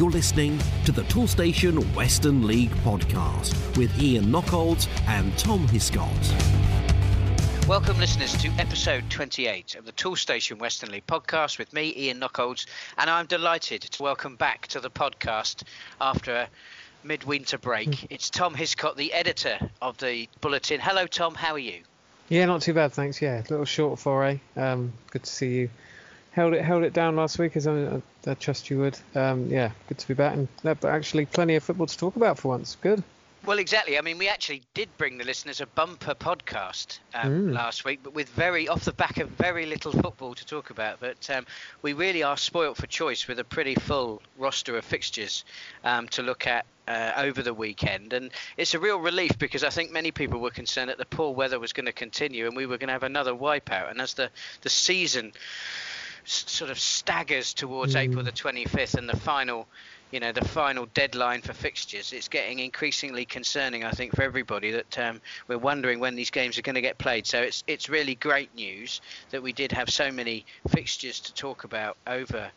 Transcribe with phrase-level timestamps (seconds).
[0.00, 6.08] You're listening to the Toolstation Western League podcast with Ian Knockolds and Tom Hiscott.
[7.68, 12.64] Welcome, listeners, to episode 28 of the Toolstation Western League podcast with me, Ian Knockolds,
[12.96, 15.64] and I'm delighted to welcome back to the podcast
[16.00, 16.48] after a
[17.04, 18.06] midwinter break.
[18.08, 20.80] It's Tom Hiscott, the editor of the bulletin.
[20.80, 21.34] Hello, Tom.
[21.34, 21.82] How are you?
[22.30, 23.20] Yeah, not too bad, thanks.
[23.20, 24.40] Yeah, a little short foray.
[24.56, 25.70] Um, good to see you.
[26.32, 28.98] Held it held it down last week, as I, I trust you would.
[29.14, 32.38] Um, yeah, good to be back, and but actually plenty of football to talk about
[32.38, 32.76] for once.
[32.80, 33.02] Good.
[33.46, 33.96] Well, exactly.
[33.96, 37.52] I mean, we actually did bring the listeners a bumper podcast um, mm.
[37.54, 41.00] last week, but with very off the back of very little football to talk about.
[41.00, 41.46] But um,
[41.80, 45.44] we really are spoilt for choice with a pretty full roster of fixtures
[45.84, 49.70] um, to look at uh, over the weekend, and it's a real relief because I
[49.70, 52.66] think many people were concerned that the poor weather was going to continue and we
[52.66, 53.90] were going to have another wipeout.
[53.90, 55.32] And as the the season
[56.24, 58.00] sort of staggers towards mm.
[58.00, 59.66] April the 25th and the final
[60.10, 64.72] you know the final deadline for fixtures it's getting increasingly concerning i think for everybody
[64.72, 67.88] that um, we're wondering when these games are going to get played so it's it's
[67.88, 72.50] really great news that we did have so many fixtures to talk about over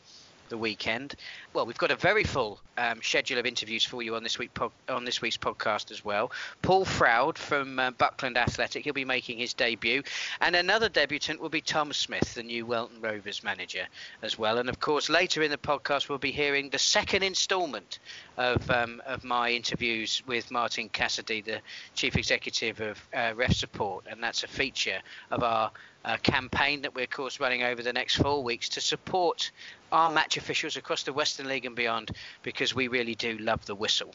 [0.50, 1.16] the weekend.
[1.54, 4.54] Well, we've got a very full um, schedule of interviews for you on this week
[4.54, 6.32] po- on this week's podcast as well.
[6.62, 10.04] Paul Froud from uh, Buckland Athletic, he'll be making his debut,
[10.42, 13.86] and another debutant will be Tom Smith, the new Welton Rovers manager,
[14.22, 14.58] as well.
[14.58, 18.00] And of course, later in the podcast, we'll be hearing the second instalment
[18.38, 21.60] of um, of my interviews with Martin Cassidy, the
[21.94, 25.00] chief executive of uh, Ref Support, and that's a feature
[25.32, 25.72] of our
[26.06, 29.52] uh, campaign that we're, of course, running over the next four weeks to support
[29.92, 33.76] our match officials across the Western League and beyond because we really do love the
[33.76, 34.14] whistle.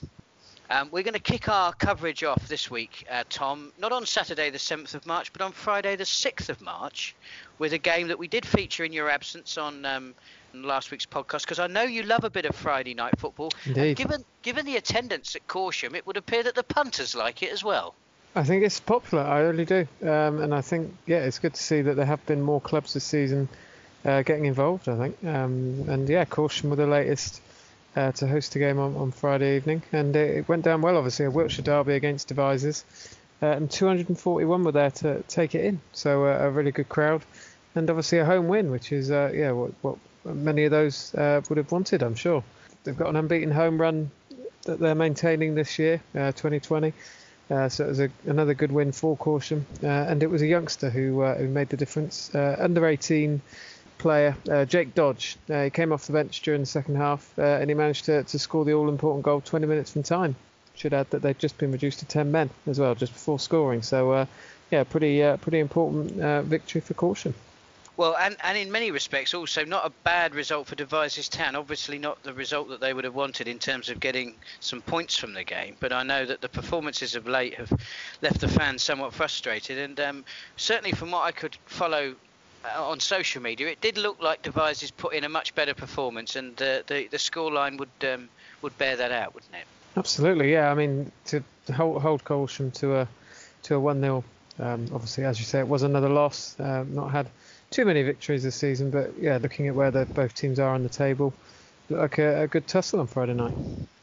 [0.71, 4.51] Um, we're going to kick our coverage off this week, uh, Tom, not on Saturday
[4.51, 7.17] the 7th of March, but on Friday the 6th of March,
[7.59, 10.15] with a game that we did feature in your absence on um,
[10.55, 13.51] last week's podcast, because I know you love a bit of Friday night football.
[13.67, 13.97] Indeed.
[13.97, 17.63] given, given the attendance at Corsham, it would appear that the punters like it as
[17.63, 17.95] well.
[18.35, 19.25] I think it's popular.
[19.25, 22.25] I really do, um, and I think yeah, it's good to see that there have
[22.27, 23.49] been more clubs this season
[24.05, 24.89] uh, getting involved.
[24.89, 27.41] I think, um, and yeah, Corsham were the latest
[27.97, 30.97] uh, to host a game on, on Friday evening, and it went down well.
[30.97, 32.85] Obviously, a Wiltshire derby against Devizes,
[33.43, 35.81] uh, and 241 were there to take it in.
[35.93, 37.25] So uh, a really good crowd,
[37.75, 41.41] and obviously a home win, which is uh, yeah what, what many of those uh,
[41.49, 42.43] would have wanted, I'm sure.
[42.85, 44.11] They've got an unbeaten home run
[44.65, 46.93] that they're maintaining this year, 2020.
[47.51, 50.47] Uh, so it was a, another good win for Corsham, uh, and it was a
[50.47, 52.35] youngster who uh, who made the difference.
[52.35, 53.41] Uh, under 18
[53.97, 55.37] player uh, Jake Dodge.
[55.49, 58.39] Uh, he came off the bench during the second half, and he managed to, to
[58.39, 60.37] score the all-important goal 20 minutes from time.
[60.75, 63.83] Should add that they'd just been reduced to 10 men as well just before scoring.
[63.83, 64.29] So
[64.71, 66.13] yeah, pretty pretty important
[66.47, 67.35] victory for Corsham.
[67.99, 71.57] Well, and, and in many respects, also not a bad result for Devizes Town.
[71.57, 75.17] Obviously, not the result that they would have wanted in terms of getting some points
[75.17, 75.77] from the game.
[75.81, 77.73] But I know that the performances of late have
[78.23, 79.79] left the fans somewhat frustrated.
[79.79, 80.25] And um,
[80.57, 82.15] certainly, from what I could follow
[82.65, 86.37] uh, on social media, it did look like Devizes put in a much better performance,
[86.37, 88.29] and uh, the the scoreline would um,
[88.63, 89.67] would bear that out, wouldn't it?
[89.97, 90.71] Absolutely, yeah.
[90.71, 91.43] I mean, to
[91.75, 93.09] hold, hold Corsham to a
[93.65, 94.23] to a one 0
[94.61, 96.59] um, obviously, as you say, it was another loss.
[96.59, 97.29] Uh, not had
[97.71, 100.89] too many victories this season, but yeah, looking at where both teams are on the
[100.89, 101.39] table,
[101.91, 103.55] like a, a, good tussle on Friday night.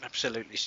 [0.04, 0.58] Absolutely,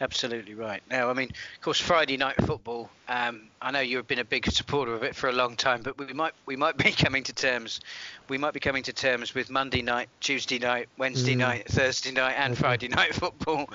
[0.00, 0.82] absolutely right.
[0.90, 2.90] Now, I mean, of course, Friday night football.
[3.08, 5.96] Um, I know you've been a big supporter of it for a long time, but
[5.96, 7.80] we might we might be coming to terms.
[8.28, 11.38] We might be coming to terms with Monday night, Tuesday night, Wednesday mm.
[11.38, 12.60] night, Thursday night, and okay.
[12.60, 13.70] Friday night football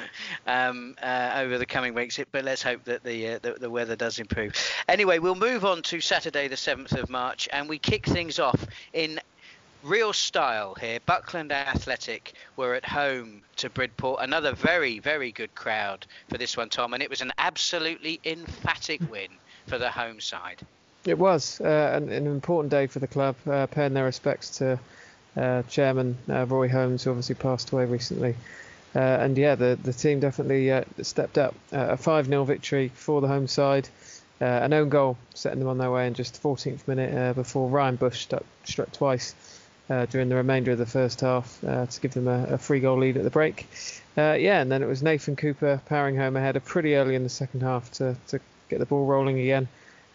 [0.47, 2.19] um, uh, over the coming weeks.
[2.31, 4.53] But let's hope that the, uh, the the weather does improve.
[4.89, 8.65] Anyway, we'll move on to Saturday, the seventh of March, and we kick things off
[8.91, 9.19] in
[9.83, 10.99] real style here.
[11.05, 14.21] Buckland Athletic were at home to Bridport.
[14.21, 19.01] Another very, very good crowd for this one, Tom, and it was an absolutely emphatic
[19.09, 19.29] win
[19.67, 20.61] for the home side.
[21.05, 24.79] It was uh, an, an, important day for the club, uh, paying their respects to
[25.35, 28.35] uh, Chairman uh, Roy Holmes, who obviously passed away recently.
[28.95, 31.55] Uh, and yeah, the, the team definitely uh, stepped up.
[31.71, 33.89] a 5 0 victory for the home side.
[34.39, 37.95] an own goal setting them on their way in just the 14th minute before Ryan
[37.95, 38.27] Bush
[38.63, 39.33] struck twice
[39.91, 42.79] uh, during the remainder of the first half uh, to give them a, a, free
[42.79, 43.67] goal lead at the break.
[44.17, 47.29] Uh, yeah, and then it was Nathan Cooper powering home ahead pretty early in the
[47.29, 48.39] second half to, to
[48.69, 49.67] get the ball rolling again.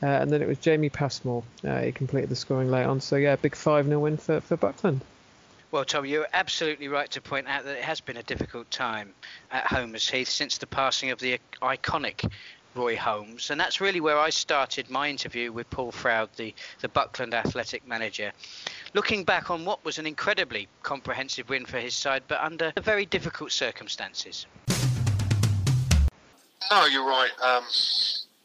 [0.03, 1.43] Uh, and then it was Jamie Passmore.
[1.63, 3.01] Uh, he completed the scoring late on.
[3.01, 5.03] So, yeah, big 5 0 win for, for Buckland.
[5.71, 9.13] Well, Tom, you're absolutely right to point out that it has been a difficult time
[9.51, 12.31] at Homer's Heath since the passing of the iconic
[12.77, 16.89] Roy Holmes, and that's really where I started my interview with Paul Froud, the, the
[16.89, 18.33] Buckland athletic manager.
[18.95, 23.07] Looking back on what was an incredibly comprehensive win for his side, but under very
[23.07, 24.47] difficult circumstances.
[26.71, 27.31] No, you're right.
[27.43, 27.65] Um,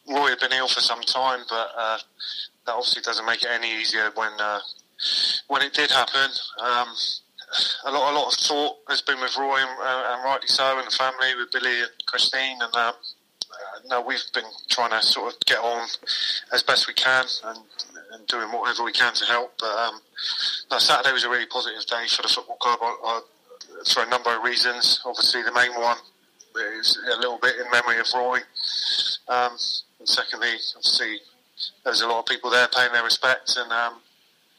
[0.08, 1.98] Roy had been ill for some time, but uh,
[2.66, 4.60] that obviously doesn't make it any easier when uh,
[5.48, 6.30] when it did happen.
[6.60, 6.88] Um,
[7.86, 10.78] a lot, a lot of thought has been with Roy, and, uh, and rightly so,
[10.78, 12.94] and the family with Billy and Christine, and uh,
[13.90, 15.88] no, we've been trying to sort of get on
[16.54, 17.60] as best we can and,
[18.14, 19.54] and doing whatever we can to help.
[19.60, 20.02] But um,
[20.72, 23.22] no, Saturday was a really positive day for the football club I, I,
[23.94, 25.02] for a number of reasons.
[25.06, 25.98] Obviously, the main one
[26.80, 28.40] is a little bit in memory of Roy.
[29.28, 29.52] Um,
[30.00, 31.18] and secondly, obviously,
[31.84, 33.58] there's a lot of people there paying their respects.
[33.58, 34.00] And um,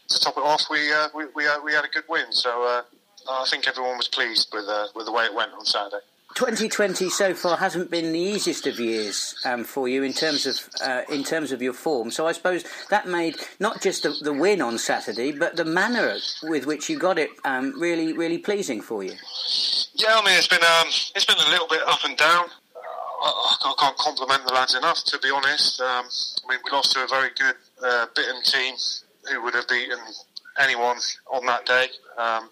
[0.09, 2.31] to top it off, we uh, we we, uh, we, had a good win.
[2.31, 2.83] So uh,
[3.31, 6.05] I think everyone was pleased with uh, with the way it went on Saturday.
[6.35, 10.57] 2020 so far hasn't been the easiest of years um, for you in terms of
[10.83, 12.11] uh, in terms of your form.
[12.11, 16.17] So I suppose that made not just the, the win on Saturday, but the manner
[16.45, 19.15] with which you got it um, really really pleasing for you.
[19.95, 22.47] Yeah, I mean it's been um, it's been a little bit up and down.
[23.25, 25.81] I, I can't compliment the lads enough, to be honest.
[25.81, 28.75] Um, I mean we lost to a very good uh, Bitton team
[29.31, 29.99] who would have beaten
[30.59, 30.97] anyone
[31.33, 31.87] on that day.
[32.19, 32.51] Um,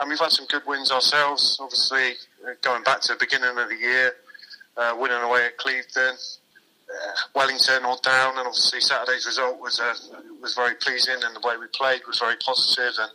[0.00, 1.58] and we've had some good wins ourselves.
[1.60, 2.14] Obviously,
[2.62, 4.12] going back to the beginning of the year,
[4.76, 9.94] uh, winning away at Clevedon, uh, Wellington all down, and obviously Saturday's result was uh,
[10.40, 12.92] was very pleasing, and the way we played was very positive.
[12.98, 13.12] And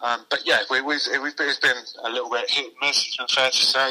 [0.00, 3.06] um, but yeah, we, we've, it's been a little bit hit and miss.
[3.06, 3.90] It's been fair to say,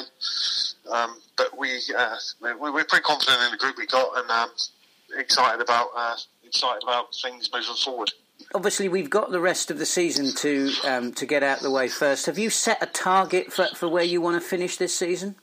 [0.91, 4.49] um, but we uh, we're pretty confident in the group we got, and um,
[5.17, 6.15] excited about uh,
[6.45, 8.11] excited about things moving forward
[8.53, 11.87] obviously we've got the rest of the season to um, to get out the way
[11.87, 12.25] first.
[12.25, 15.35] Have you set a target for, for where you want to finish this season?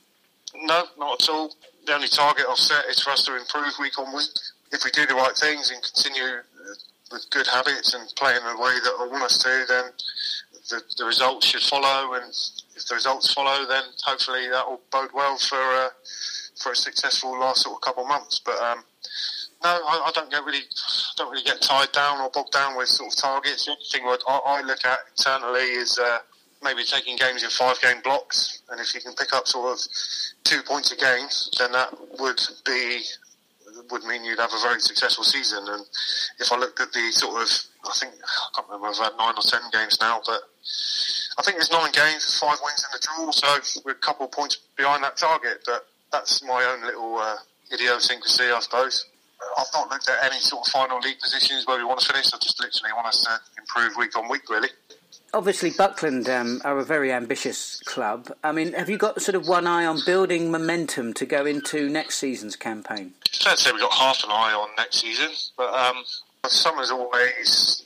[0.55, 1.53] No, not at all.
[1.85, 4.29] The only target I've set is for us to improve week on week.
[4.71, 6.73] If we do the right things and continue uh,
[7.11, 9.85] with good habits and play in the way that I want us to, then
[10.69, 12.13] the, the results should follow.
[12.13, 12.31] And
[12.75, 15.89] if the results follow, then hopefully that will bode well for uh,
[16.61, 18.39] for a successful last sort of couple of months.
[18.39, 18.83] But um,
[19.63, 20.63] no, I, I, don't get really
[21.17, 23.65] don't really get tied down or bogged down with sort of targets.
[23.65, 26.19] The only thing I, I look at internally is uh,
[26.63, 29.79] maybe taking games in five game blocks, and if you can pick up sort of
[30.43, 31.27] two points a game,
[31.57, 33.01] then that would be
[33.91, 35.63] would mean you'd have a very successful season.
[35.67, 35.85] And
[36.39, 37.49] if I looked at the sort of,
[37.85, 40.41] I think I can't remember, I've had nine or ten games now, but
[41.37, 44.31] I think there's nine games, five wins and a draw, so we're a couple of
[44.31, 45.63] points behind that target.
[45.65, 47.37] But that's my own little uh,
[47.73, 49.05] idiosyncrasy, I suppose.
[49.57, 52.33] I've not looked at any sort of final league positions where we want to finish.
[52.33, 54.69] I just literally want us to improve week on week, really.
[55.33, 58.31] Obviously, Buckland um, are a very ambitious club.
[58.43, 61.87] I mean, have you got sort of one eye on building momentum to go into
[61.87, 63.13] next season's campaign?
[63.31, 66.03] Fair to say we've got half an eye on next season, but um,
[66.47, 67.83] summer's always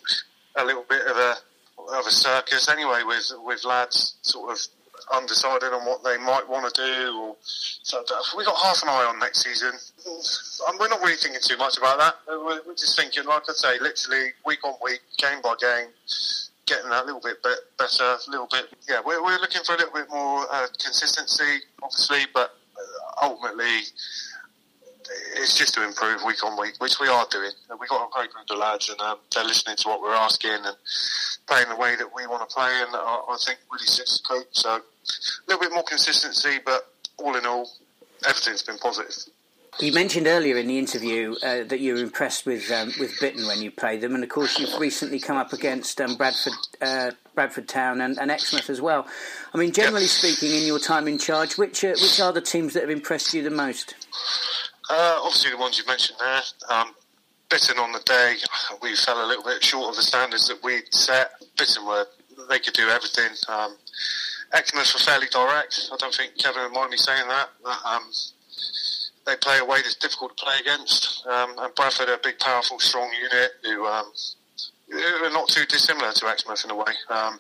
[0.56, 1.36] a little bit of a
[1.98, 4.60] of a circus anyway, with with lads sort of
[5.13, 7.18] undecided on what they might want to do.
[7.19, 8.04] Or so
[8.38, 9.72] we got half an eye on next season.
[10.80, 12.16] We're not really thinking too much about that.
[12.28, 15.90] We're just thinking, like I say, literally week on week, game by game,
[16.66, 18.66] getting that little bit better, a little bit.
[18.88, 23.81] Yeah, we're, we're looking for a little bit more uh, consistency, obviously, but uh, ultimately
[25.36, 27.52] it's just to improve week on week, which we are doing.
[27.80, 30.52] We've got a great group of lads, and um, they're listening to what we're asking
[30.52, 30.76] and
[31.48, 34.27] playing the way that we want to play, and I, I think really suits the
[34.27, 34.48] coach.
[34.51, 34.82] So a
[35.48, 36.88] little bit more consistency, but
[37.18, 37.70] all in all,
[38.25, 39.32] everything's been positive.
[39.80, 43.48] You mentioned earlier in the interview uh, that you were impressed with um, with Bitton
[43.48, 47.12] when you played them, and of course you've recently come up against um, Bradford uh,
[47.34, 49.08] Bradford Town and, and, Exmouth as well.
[49.51, 52.75] I mean, generally speaking, in your time in charge, which uh, which are the teams
[52.75, 53.96] that have impressed you the most?
[54.90, 56.42] Uh, obviously, the ones you mentioned there.
[56.70, 56.94] Um,
[57.50, 58.36] Bitton on the day,
[58.82, 61.32] we fell a little bit short of the standards that we'd set.
[61.56, 62.06] Bitton were
[62.50, 63.32] they could do everything.
[63.48, 63.78] Um,
[64.54, 65.90] Exmouth were fairly direct.
[65.92, 67.50] I don't think Kevin would mind me saying that.
[67.86, 68.04] um,
[69.25, 71.25] they play a way that's difficult to play against.
[71.28, 74.12] Um, and Bradford are a big, powerful, strong unit who, um,
[74.90, 76.94] who are not too dissimilar to Exmouth in a way.
[77.10, 77.40] Um,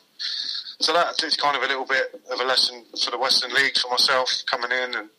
[0.79, 3.77] so that is kind of a little bit of a lesson for the Western League
[3.77, 5.09] for myself coming in, and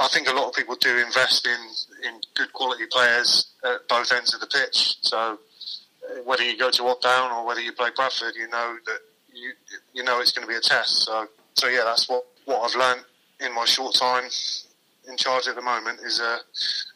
[0.00, 4.12] I think a lot of people do invest in in good quality players at both
[4.12, 4.96] ends of the pitch.
[5.00, 8.76] So uh, whether you go to Odd Down or whether you play Bradford, you know
[8.86, 8.98] that
[9.32, 9.52] you
[9.92, 11.04] you know it's going to be a test.
[11.04, 13.04] So so yeah, that's what what I've learned
[13.40, 14.24] in my short time
[15.08, 16.38] in charge at the moment is uh,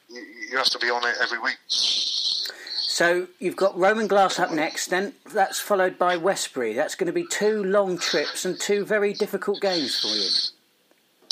[0.09, 1.59] you, you have to be on it every week.
[1.67, 6.75] So you've got Roman Glass up next, then that's followed by Westbury.
[6.75, 10.29] That's going to be two long trips and two very difficult games for you.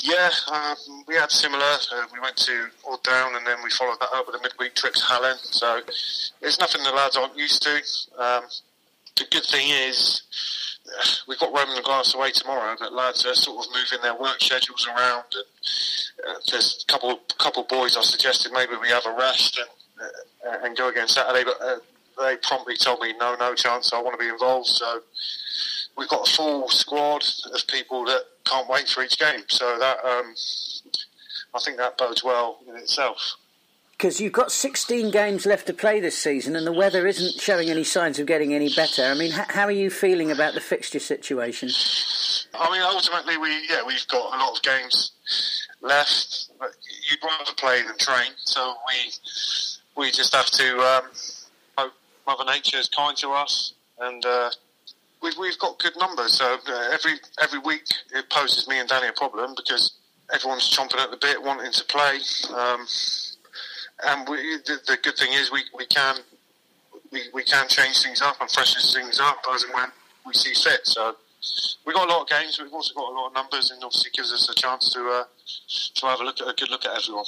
[0.01, 1.61] Yeah, um, we had similar.
[1.61, 4.75] Uh, we went to Odd Down and then we followed that up with a midweek
[4.75, 5.37] trip to Hallen.
[5.41, 5.81] So
[6.41, 7.75] it's nothing the lads aren't used to.
[8.17, 8.43] Um,
[9.17, 10.21] the good thing is
[11.27, 14.39] we've got Roman and Glass away tomorrow, but lads are sort of moving their work
[14.39, 15.25] schedules around.
[15.33, 19.69] And uh, there's a couple couple boys I suggested maybe we have a rest and
[20.01, 21.79] uh, and go again Saturday, but uh,
[22.19, 23.91] they promptly told me no, no chance.
[23.93, 24.67] I want to be involved.
[24.67, 25.01] So
[25.97, 29.43] we've got a full squad of people that can't wait for each game.
[29.47, 30.33] So that um,
[31.53, 33.35] I think that bodes well in itself
[33.99, 37.69] because you've got 16 games left to play this season and the weather isn't showing
[37.69, 39.03] any signs of getting any better.
[39.03, 41.69] I mean, how are you feeling about the fixture situation?
[42.53, 45.11] I mean, ultimately, we yeah we've got a lot of games
[45.81, 46.49] left.
[46.59, 46.71] But
[47.09, 51.03] you'd rather play than train, so we we just have to um,
[51.77, 51.93] hope
[52.25, 54.49] Mother Nature is kind to us, and uh,
[55.21, 56.33] we've we've got good numbers.
[56.37, 57.83] So uh, every every week
[58.13, 59.93] it poses me and Danny a problem because
[60.33, 62.19] everyone's chomping at the bit, wanting to play.
[62.55, 62.85] Um,
[64.05, 66.17] and we, the, the, good thing is we, we can
[67.11, 69.89] we, we can change things up and freshen things up as and when
[70.25, 70.81] we see fit.
[70.85, 71.15] So
[71.85, 73.83] we've got a lot of games, but we've also got a lot of numbers, and
[73.83, 75.23] obviously gives us a chance to uh,
[75.95, 77.25] to have a look at a good look at everyone.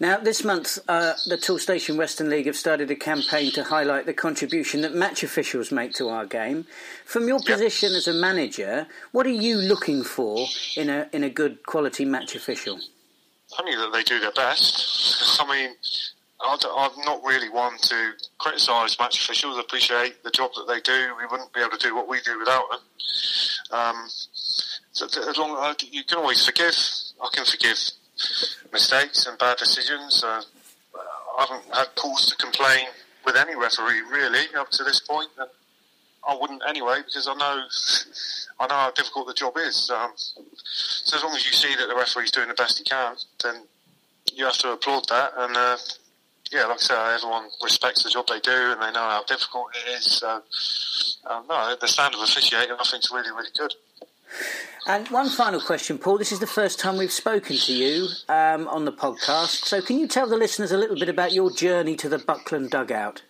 [0.00, 4.12] Now, this month, uh, the Toolstation Western League have started a campaign to highlight the
[4.12, 6.66] contribution that match officials make to our game.
[7.04, 7.98] From your position yep.
[7.98, 12.34] as a manager, what are you looking for in a in a good quality match
[12.34, 12.80] official?
[13.58, 15.40] I mean that they do their best.
[15.40, 15.76] I mean,
[16.44, 19.56] I'm not really one to criticise match officials.
[19.56, 21.14] I appreciate the job that they do.
[21.18, 22.80] We wouldn't be able to do what we do without them.
[23.70, 24.08] Um,
[24.92, 26.74] so as long as you can always forgive,
[27.22, 27.78] I can forgive
[28.72, 30.22] mistakes and bad decisions.
[30.24, 30.42] Uh,
[31.38, 32.86] I haven't had cause to complain
[33.24, 35.48] with any referee really up to this point, and
[36.28, 37.64] I wouldn't anyway because I know
[38.60, 39.90] I know how difficult the job is.
[39.90, 43.16] Um, so as long as you see that the referee's doing the best he can,
[43.42, 43.62] then
[44.34, 45.32] you have to applaud that.
[45.36, 45.76] And uh,
[46.52, 49.68] yeah, like I said, everyone respects the job they do, and they know how difficult
[49.74, 50.04] it is.
[50.04, 50.42] So
[51.30, 53.74] um, no, the standard of officiating, I think, is really, really good.
[54.86, 56.18] And one final question, Paul.
[56.18, 59.64] This is the first time we've spoken to you um, on the podcast.
[59.64, 62.70] So, can you tell the listeners a little bit about your journey to the Buckland
[62.70, 63.22] dugout?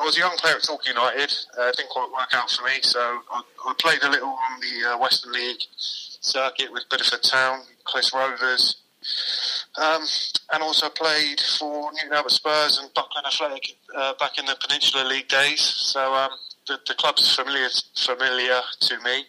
[0.00, 1.32] I was a young player at Torquay United.
[1.58, 4.60] Uh, it didn't quite work out for me, so I, I played a little on
[4.60, 8.76] the uh, Western League circuit with Bideford Town, Clyst Rovers,
[9.78, 10.04] um,
[10.52, 15.08] and also played for Newton Abbot Spurs and Buckland Athletic uh, back in the Peninsula
[15.08, 15.60] League days.
[15.60, 16.30] So um,
[16.66, 19.24] the, the, club's familiar familiar to me.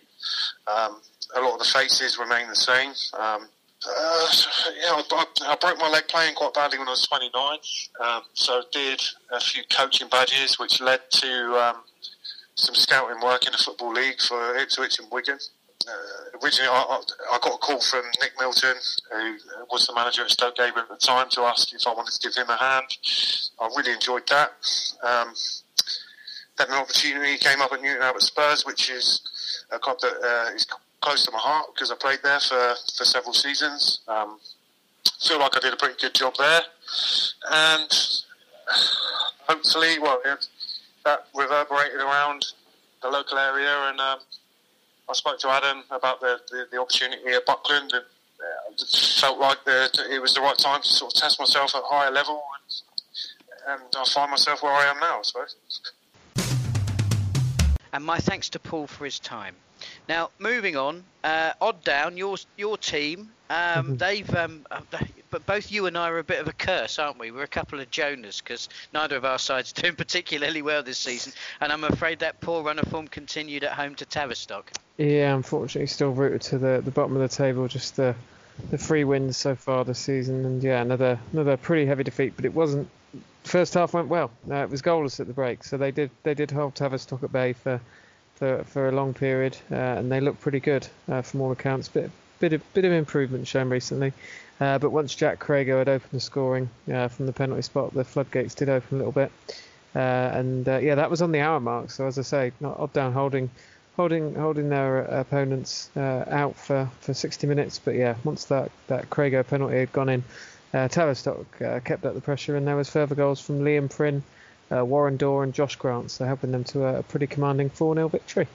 [0.68, 1.02] Um,
[1.36, 2.90] a lot of the faces remain the same.
[3.20, 3.48] Um,
[3.88, 4.32] uh,
[4.80, 7.58] yeah, I, I, broke my leg playing quite badly when I was 29.
[8.00, 11.78] Um, so did a few coaching badges, which led to um,
[12.56, 15.40] some scouting work in the football league for Ipswich and Wigan.
[15.92, 17.02] Uh, originally, I,
[17.34, 18.76] I, got a call from Nick Milton,
[19.12, 19.38] who
[19.72, 22.28] was the manager at Stoke Gabriel at the time, to ask if I wanted to
[22.28, 22.98] give him a hand.
[23.60, 24.52] I really enjoyed that.
[25.04, 25.34] Um,
[26.58, 29.22] then an opportunity came up at Newton Abbot Spurs, which is
[29.72, 30.66] a club that uh, is
[31.02, 34.02] close to my heart because I played there for, for several seasons.
[34.08, 34.40] Um,
[35.22, 36.62] feel like I did a pretty good job there,
[37.52, 37.90] and
[39.48, 40.48] hopefully, well, it,
[41.06, 42.46] that reverberated around
[43.02, 43.90] the local area.
[43.90, 44.20] And um,
[45.12, 48.86] I spoke to Adam about the, the, the opportunity at Buckland, and uh,
[49.20, 51.86] felt like the, it was the right time to sort of test myself at a
[51.86, 52.42] higher level,
[53.68, 55.56] and, and I find myself where I am now, I suppose.
[57.92, 59.56] And my thanks to Paul for his time.
[60.08, 63.96] Now, moving on, uh, Odd Down, your your team, um, mm-hmm.
[63.98, 64.80] they've, um, uh,
[65.30, 67.32] but both you and I are a bit of a curse, aren't we?
[67.32, 71.00] We're a couple of Jonas because neither of our sides are doing particularly well this
[71.00, 74.72] season, and I'm afraid that poor run of form continued at home to Tavistock.
[75.02, 77.68] Yeah, unfortunately, still rooted to the, the bottom of the table.
[77.68, 78.14] Just the
[78.70, 82.34] the three wins so far this season, and yeah, another another pretty heavy defeat.
[82.36, 82.88] But it wasn't.
[83.44, 84.30] First half went well.
[84.48, 87.32] Uh, it was goalless at the break, so they did they did hold Tavistock at
[87.32, 87.82] bay for
[88.36, 91.88] for, for a long period, uh, and they look pretty good uh, from all accounts.
[91.88, 94.14] Bit bit of, bit of improvement shown recently,
[94.60, 98.04] uh, but once Jack Crago had opened the scoring uh, from the penalty spot, the
[98.04, 99.32] floodgates did open a little bit,
[99.96, 101.90] uh, and yeah, that was on the hour mark.
[101.90, 103.50] So as I say, not odd down holding.
[104.02, 109.46] Holding, holding their opponents out for, for 60 minutes, but yeah, once that, that Crago
[109.46, 110.24] penalty had gone in,
[110.72, 114.24] Tavistock kept up the pressure, and there was further goals from Liam Prynne,
[114.72, 117.94] uh, Warren Dorr and Josh Grant, so helping them to a, a pretty commanding 4
[117.94, 118.48] 0 victory.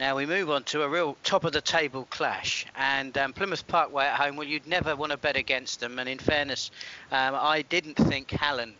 [0.00, 3.64] Now we move on to a real top of the table clash, and um, Plymouth
[3.68, 4.34] Parkway at home.
[4.34, 6.72] Well, you'd never want to bet against them, and in fairness,
[7.12, 8.74] um, I didn't think Hallen.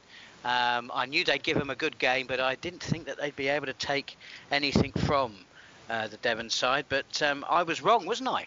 [0.45, 3.37] Um, I knew they'd give them a good game, but I didn't think that they'd
[3.37, 4.17] be able to take
[4.51, 5.37] anything from
[5.91, 6.87] uh, the Devon side.
[6.89, 8.47] But um, I was wrong, wasn't I?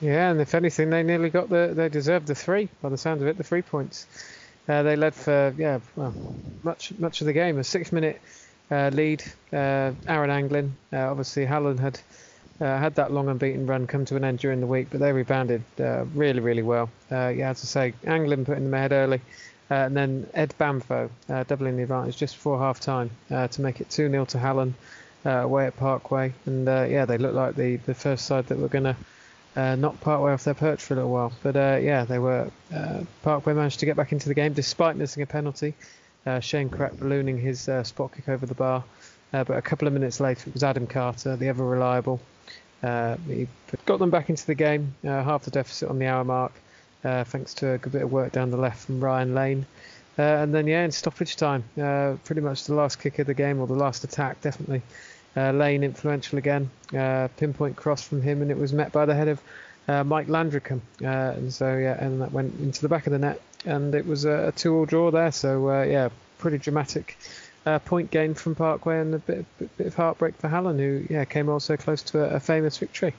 [0.00, 3.22] Yeah, and if anything, they nearly got the they deserved the three by the sound
[3.22, 4.06] of it, the three points.
[4.68, 6.14] Uh, they led for yeah, well,
[6.62, 7.58] much much of the game.
[7.58, 8.20] A six-minute
[8.70, 9.22] uh, lead.
[9.52, 12.00] Uh, Aaron Anglin, uh, obviously Hallen had
[12.60, 15.12] uh, had that long unbeaten run come to an end during the week, but they
[15.12, 16.90] rebounded uh, really, really well.
[17.10, 19.20] Uh, yeah, as I say, Anglin putting them ahead early,
[19.70, 21.10] and then Ed Bamfo
[21.46, 24.74] doubling the advantage just before half time to make it 2 0 to Hallen
[25.24, 26.32] away at Parkway.
[26.46, 28.96] And yeah, they looked like the, the first side that were going to.
[29.56, 31.32] Uh, knock Parkway off their perch for a little while.
[31.44, 34.96] But uh, yeah, they were uh, Parkway managed to get back into the game despite
[34.96, 35.74] missing a penalty.
[36.40, 38.82] Shane Crack ballooning his spot kick over the bar.
[39.30, 42.20] but a couple of minutes later, it was Adam Carter, the ever reliable,
[42.84, 43.48] uh, he
[43.86, 46.52] got them back into the game, uh, half the deficit on the hour mark,
[47.02, 49.66] uh, thanks to a good bit of work down the left from Ryan Lane.
[50.18, 53.34] Uh, and then, yeah, in stoppage time, uh, pretty much the last kick of the
[53.34, 54.82] game, or the last attack, definitely.
[55.36, 56.70] Uh, Lane influential again,
[57.36, 60.82] pinpoint cross from him, and it was met by the head of Mike Landricombe.
[61.00, 64.24] and so, yeah, and that went into the back of the net, and it was
[64.24, 65.32] a, a two-all draw there.
[65.32, 67.16] So, yeah, pretty dramatic
[67.66, 71.04] uh, point gain from Parkway and a bit, bit, bit, of heartbreak for Hallen, who
[71.08, 73.14] yeah came also close to a, a, famous victory.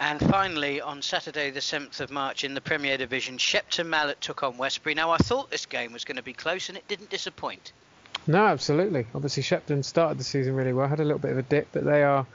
[0.00, 4.42] And finally, on Saturday, the 7th of March, in the Premier Division, Shepton Mallet took
[4.42, 4.94] on Westbury.
[4.94, 7.72] Now, I thought this game was going to be close, and it didn't disappoint.
[8.26, 9.06] No, absolutely.
[9.14, 11.84] Obviously, Shepton started the season really well, had a little bit of a dip, but
[11.84, 12.26] they are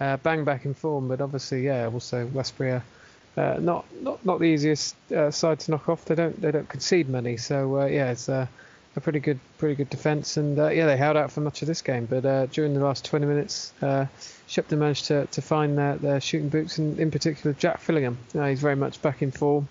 [0.00, 1.08] uh, bang back in form.
[1.08, 2.84] But obviously, yeah, also Westbury are
[3.36, 6.04] uh, not, not not the easiest uh, side to knock off.
[6.04, 8.48] They don't they don't concede many, so uh, yeah, it's a
[9.02, 11.82] pretty good pretty good defence and uh, yeah they held out for much of this
[11.82, 13.74] game but uh, during the last 20 minutes
[14.46, 18.62] Shepton managed to, to find their, their shooting boots and in particular Jack Fillingham he's
[18.62, 19.68] very much back in form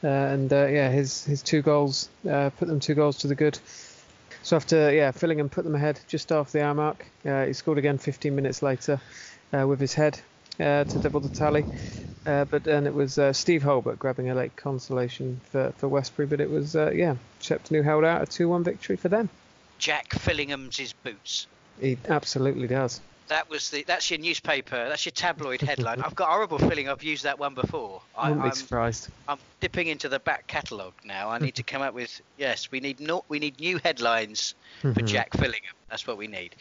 [0.00, 3.58] and yeah his his two goals put them two goals to the good
[4.44, 7.98] so after yeah Fillingham put them ahead just after the hour mark he scored again
[7.98, 9.00] 15 minutes later
[9.52, 10.20] with his head
[10.60, 11.66] uh, to double the tally.
[12.26, 16.26] Uh, but then it was uh, Steve Holbert grabbing a late consolation for, for Westbury.
[16.26, 19.28] But it was, uh, yeah, Shepton who held out a 2 1 victory for them.
[19.78, 21.46] Jack Fillingham's his boots.
[21.80, 23.00] He absolutely does.
[23.28, 26.00] That was the that's your newspaper, that's your tabloid headline.
[26.02, 28.02] I've got a horrible feeling I've used that one before.
[28.16, 29.08] I, wouldn't be I'm, surprised.
[29.28, 31.30] I'm dipping into the back catalogue now.
[31.30, 33.24] I need to come up with yes, we need not.
[33.28, 35.06] we need new headlines for mm-hmm.
[35.06, 35.74] Jack Fillingham.
[35.88, 36.56] That's what we need.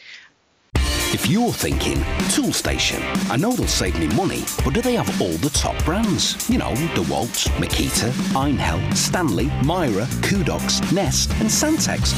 [1.14, 1.98] If you're thinking,
[2.34, 3.00] Toolstation,
[3.30, 6.50] I know they'll save me money, but do they have all the top brands?
[6.50, 12.14] You know, DeWalt, Makita, Einhell, Stanley, Mira, Kudox, Nest, and Santex.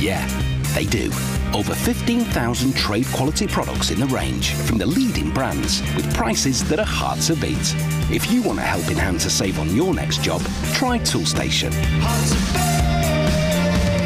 [0.00, 0.26] Yeah,
[0.74, 1.10] they do.
[1.54, 6.78] Over 15,000 trade quality products in the range from the leading brands with prices that
[6.78, 7.74] are hard to beat.
[8.10, 10.42] If you want a helping hand to save on your next job,
[10.74, 11.72] try Toolstation.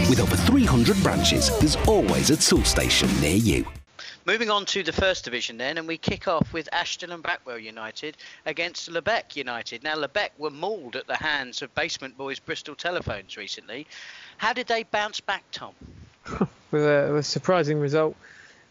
[0.08, 3.66] With over 300 branches, there's always a Toolstation near you.
[4.26, 7.62] Moving on to the first division then, and we kick off with Ashton and Backwell
[7.62, 9.84] United against Lebeq United.
[9.84, 13.86] Now, Lebeq were mauled at the hands of Basement Boys Bristol Telephones recently.
[14.38, 15.74] How did they bounce back, Tom?
[16.70, 18.16] with, a, a, surprising result,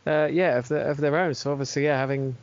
[0.05, 1.33] uh, yeah, of, the, of, their own.
[1.33, 2.35] So obviously, yeah, having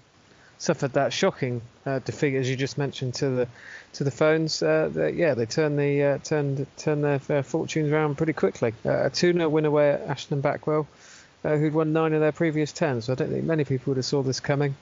[0.63, 3.49] suffered that shocking uh, defeat, as you just mentioned, to the
[3.95, 8.17] to the phones, uh, they, yeah, they turned the uh, turned turned their, fortunes around
[8.17, 8.73] pretty quickly.
[8.85, 10.87] Uh, a 2-0 win away at Ashton Backwell
[11.45, 13.03] uh, who'd won nine of their previous ten.
[13.03, 14.77] So I don't think many people would have saw this coming.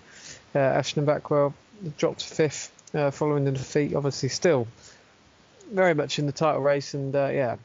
[0.55, 1.55] Ashton Backwell
[1.97, 2.71] dropped fifth
[3.13, 3.95] following the defeat.
[3.95, 4.67] Obviously, still
[5.73, 7.57] very much in the title race, and yeah,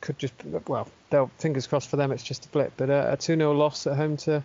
[0.00, 0.34] could just
[0.66, 2.12] well, they'll fingers crossed for them.
[2.12, 4.42] It's just a blip, but uh, a two 0 loss at home to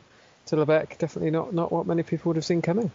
[0.47, 2.91] to Lebeq, definitely not not what many people would have seen coming.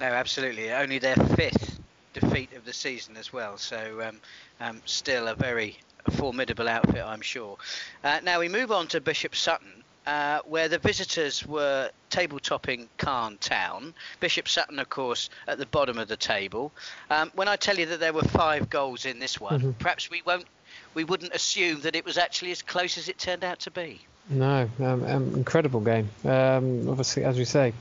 [0.00, 0.72] No, absolutely.
[0.72, 1.78] Only their fifth
[2.12, 3.56] defeat of the season as well.
[3.56, 4.20] So um,
[4.60, 5.78] um, still a very
[6.10, 7.56] formidable outfit, I'm sure.
[8.02, 12.88] Uh, now we move on to Bishop Sutton, uh, where the visitors were table topping
[12.98, 13.94] Calne Town.
[14.20, 16.72] Bishop Sutton, of course, at the bottom of the table.
[17.10, 19.70] Um, when I tell you that there were five goals in this one, mm-hmm.
[19.72, 20.46] perhaps we won't,
[20.94, 24.00] we wouldn't assume that it was actually as close as it turned out to be.
[24.28, 26.08] No, um, um, incredible game.
[26.24, 27.72] Um, obviously, as we say,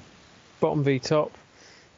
[0.59, 1.31] bottom v top.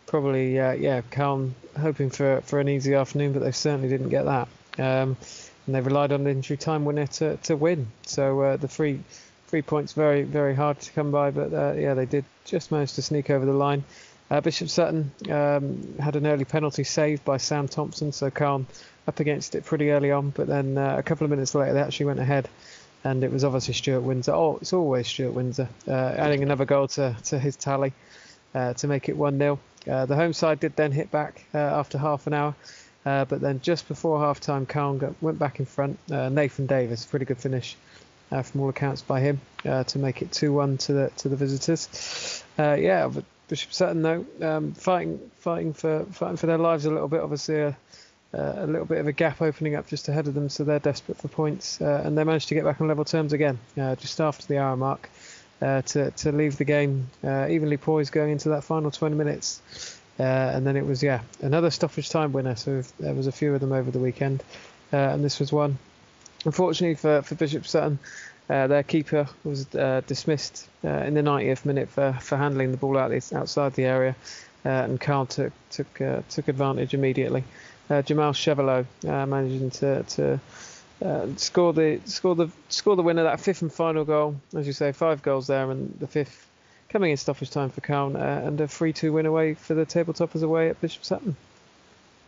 [0.05, 4.25] Probably, uh, yeah, Calne hoping for for an easy afternoon, but they certainly didn't get
[4.25, 4.47] that.
[4.77, 5.17] Um,
[5.65, 7.87] and they relied on the injury time winner to, to win.
[8.05, 8.99] So uh, the three
[9.47, 12.93] three points very very hard to come by, but uh, yeah, they did just manage
[12.93, 13.83] to sneak over the line.
[14.33, 18.65] Uh, Bishop Sutton um, had an early penalty saved by Sam Thompson, so Calne
[19.07, 21.79] up against it pretty early on, but then uh, a couple of minutes later they
[21.79, 22.49] actually went ahead,
[23.03, 24.31] and it was obviously Stuart Windsor.
[24.31, 27.93] Oh, it's always Stuart Windsor uh, adding another goal to, to his tally
[28.55, 29.59] uh, to make it 1 0.
[29.87, 32.55] Uh, the home side did then hit back after half an hour.
[33.03, 35.99] but then just before half time, Calne went back in front.
[36.09, 37.77] Nathan Davis, pretty good finish
[38.33, 41.35] uh, from all accounts by him uh, to make it 2-1 to the to the
[41.35, 42.43] visitors.
[42.57, 43.09] Uh, yeah,
[43.47, 47.21] Bishop Sutton though um, fighting fighting for fighting for their lives a little bit.
[47.21, 47.77] Obviously, a,
[48.33, 51.17] a little bit of a gap opening up just ahead of them, so they're desperate
[51.17, 54.19] for points, uh, and they managed to get back on level terms again uh, just
[54.21, 55.09] after the hour mark.
[55.63, 59.61] uh, to to leave the game uh, evenly poised going into that final 20 minutes.
[60.19, 62.55] Uh, and then it was yeah another stoppage time winner.
[62.55, 64.43] So there was a few of them over the weekend,
[64.91, 65.77] uh, and this was one.
[66.45, 67.97] Unfortunately for for Bishop Sutton,
[68.49, 73.09] uh, their keeper was dismissed in the 90th minute for, for handling the ball out
[73.09, 74.15] the, outside the area,
[74.63, 75.93] and Calne took took
[76.29, 77.43] took advantage immediately.
[78.05, 80.39] Jamal Chevallot managing to to
[81.03, 84.73] uh, score the score the score the winner that fifth and final goal as you
[84.73, 86.47] say five goals there and the fifth
[86.93, 90.43] coming in stoppage time for Calne, uh, and a 3-2 win away for the tabletoppers
[90.43, 91.35] away at Bishop Sutton.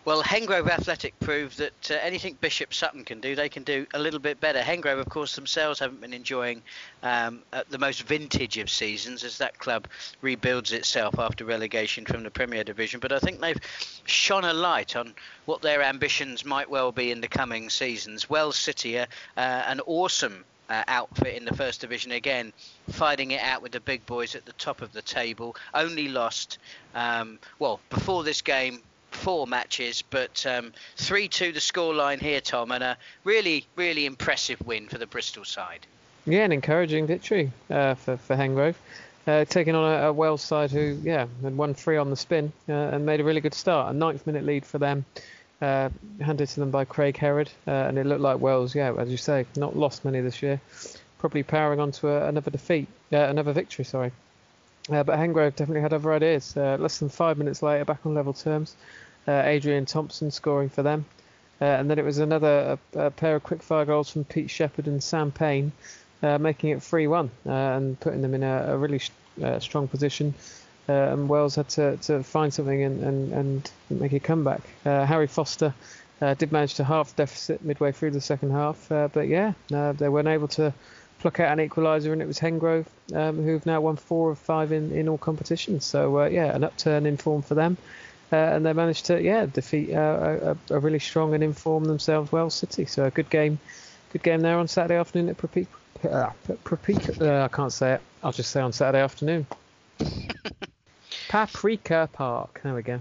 [0.06, 3.98] Well, Hengrove Athletic proved that uh, anything Bishop Sutton can do, they can do a
[3.98, 4.60] little bit better.
[4.60, 6.62] Hengrove, of course, themselves haven't been enjoying
[7.02, 9.88] um, the most vintage of seasons as that club
[10.22, 13.00] rebuilds itself after relegation from the Premier Division.
[13.00, 13.60] But I think they've
[14.06, 15.16] shone a light on
[15.46, 18.30] what their ambitions might well be in the coming seasons.
[18.30, 22.54] Wells City, uh, an awesome uh, outfit in the first division again,
[22.92, 25.56] fighting it out with the big boys at the top of the table.
[25.74, 26.60] Only lost,
[26.94, 28.82] um, well, before this game,
[29.16, 34.62] four matches, but um, 3 2 the scoreline here, Tom, and a really, really impressive
[34.66, 35.88] win for the Bristol side.
[36.26, 38.76] Yeah, an encouraging victory uh, for, for Hengrove.
[39.28, 42.52] Uh, taking on a, a Wells side who, yeah, had won three on the spin
[42.70, 43.94] uh, and made a really good start.
[43.94, 45.04] A ninth minute lead for them
[45.62, 45.90] uh,
[46.22, 49.18] handed to them by Craig Herod, uh, and it looked like Wells, yeah, as you
[49.18, 50.60] say, not lost many this year,
[51.18, 54.12] probably powering on to a, another defeat, uh, another victory, sorry.
[54.92, 56.56] Uh, but Hengrove definitely had other ideas.
[56.56, 58.76] Uh, less than five minutes later, back on level terms,
[59.28, 61.06] Adrian Thompson scoring for them.
[61.60, 62.78] and then it was another
[63.16, 65.72] pair of quickfire goals from Pete Shepherd and Sam Payne,
[66.22, 69.02] making it 3 1 and putting them in a, a really
[69.60, 70.34] strong position
[70.88, 74.62] uh, and Wells had to, to find something and, and, and make a comeback.
[74.86, 75.74] Uh, Harry Foster
[76.22, 80.28] uh, did manage to half deficit midway through the second half, but yeah, they weren't
[80.28, 80.74] able to
[81.20, 84.72] pluck out an equaliser, and it was Hengrove um, who've now won four of five
[84.72, 85.86] in, in all competitions.
[85.86, 87.78] So uh, yeah, an upturn in form for them,
[88.32, 92.32] uh, and they managed to yeah defeat uh, a, a, really strong and informed themselves
[92.32, 92.86] Wells City.
[92.86, 93.60] So a good game,
[94.12, 97.22] good game there on Saturday afternoon at Propica.
[97.44, 98.02] I can't say it.
[98.24, 99.46] I'll just say on Saturday afternoon.
[101.30, 102.62] Paprika Park.
[102.64, 103.00] There we go.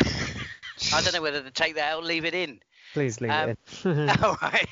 [0.02, 2.60] I don't know whether to take that out or leave it in.
[2.94, 4.08] Please leave um, it in.
[4.22, 4.68] all right.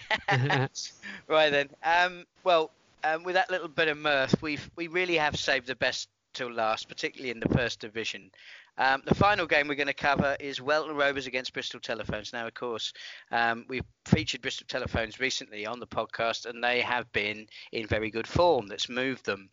[1.28, 1.68] right then.
[1.82, 2.70] Um, well,
[3.04, 6.52] um, with that little bit of mirth, we've we really have saved the best till
[6.52, 8.30] last, particularly in the first division.
[8.78, 12.32] Um, the final game we're going to cover is Welton Rovers against Bristol Telephones.
[12.32, 12.92] Now, of course,
[13.30, 18.10] um, we've featured Bristol Telephones recently on the podcast, and they have been in very
[18.10, 18.66] good form.
[18.66, 19.48] That's moved them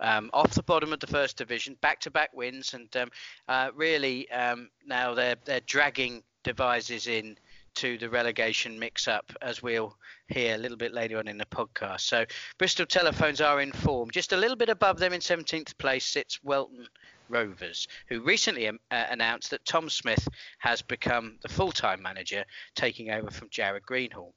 [0.00, 3.10] um, off the bottom of the first division, back-to-back wins, and um,
[3.48, 7.38] uh, really um, now they're they're dragging Devizes in
[7.74, 9.94] to the relegation mix-up, as we'll
[10.28, 12.00] hear a little bit later on in the podcast.
[12.00, 12.24] So
[12.56, 14.10] Bristol Telephones are in form.
[14.10, 16.88] Just a little bit above them in 17th place sits Welton
[17.28, 20.26] Rovers, who recently um, uh, announced that Tom Smith
[20.58, 24.32] has become the full-time manager, taking over from Jared Greenhall.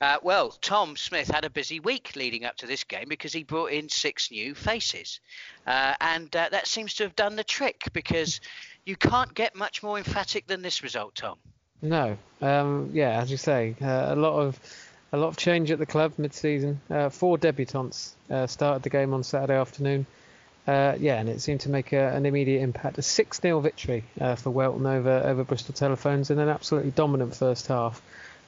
[0.00, 3.42] Uh, well, Tom Smith had a busy week leading up to this game because he
[3.42, 5.20] brought in six new faces.
[5.66, 8.40] Uh, and uh, that seems to have done the trick because
[8.84, 11.36] you can't get much more emphatic than this result, Tom.
[11.82, 12.16] No.
[12.40, 14.58] Um, yeah, as you say, uh, a lot of.
[15.12, 16.80] A lot of change at the club mid-season.
[16.90, 20.04] Uh, four debutants uh, started the game on Saturday afternoon.
[20.66, 22.98] Yeah, and it seemed to make a, an immediate impact.
[22.98, 24.04] A 6-0 victory
[24.36, 28.02] for Welton over over Bristol Telephones in an absolutely dominant first half.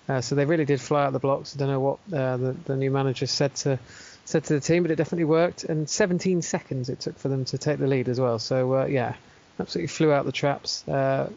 [0.08, 1.54] Uh, so they really did fly out the blocks.
[1.54, 3.78] I don't know what uh, the, the new manager said to
[4.24, 5.64] said to the team, but it definitely worked.
[5.64, 8.38] And 17 seconds it took for them to take the lead as well.
[8.38, 9.14] So uh, yeah,
[9.60, 10.86] absolutely flew out the traps.
[10.88, 11.30] Uh,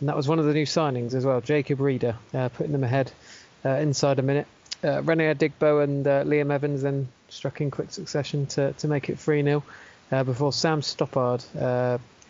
[0.00, 1.40] and that was one of the new signings as well.
[1.40, 3.10] Jacob Reeder uh, putting them ahead
[3.64, 4.46] uh, inside a minute.
[4.84, 9.18] Uh, Rene Digbo and Liam Evans then struck in quick succession to, to make it
[9.18, 9.62] 3 0
[10.24, 11.42] before Sam Stoppard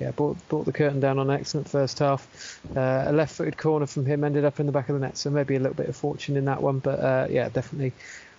[0.02, 2.60] yeah, brought, brought the curtain down on an excellent first half.
[2.76, 5.30] Uh, a left-footed corner from him ended up in the back of the net, so
[5.30, 6.80] maybe a little bit of fortune in that one.
[6.80, 7.92] But uh, yeah, definitely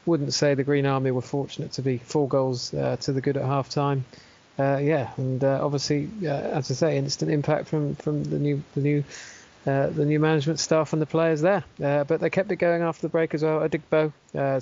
[0.06, 3.38] wouldn't say the Green Army were fortunate to be four goals uh, to the good
[3.38, 4.04] at half time.
[4.60, 8.62] Uh, yeah, and uh, obviously, uh, as I say, instant impact from from the new
[8.76, 9.04] the new.
[9.66, 13.10] the new management staff and the players there, but they kept it going after the
[13.10, 13.62] break as well.
[13.62, 14.12] Adigbo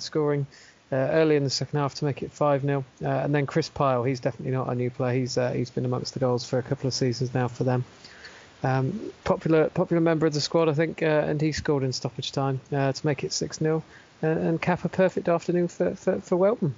[0.00, 0.46] scoring
[0.92, 2.84] uh, early in the second half to make it 5 0.
[3.02, 5.18] Uh, and then Chris Pyle, he's definitely not a new player.
[5.18, 7.84] He's uh, he's been amongst the goals for a couple of seasons now for them.
[8.62, 12.30] Um, popular popular member of the squad, I think, uh, and he scored in stoppage
[12.30, 13.82] time uh, to make it 6 0
[14.20, 16.76] and cap a perfect afternoon for, for, for Welton.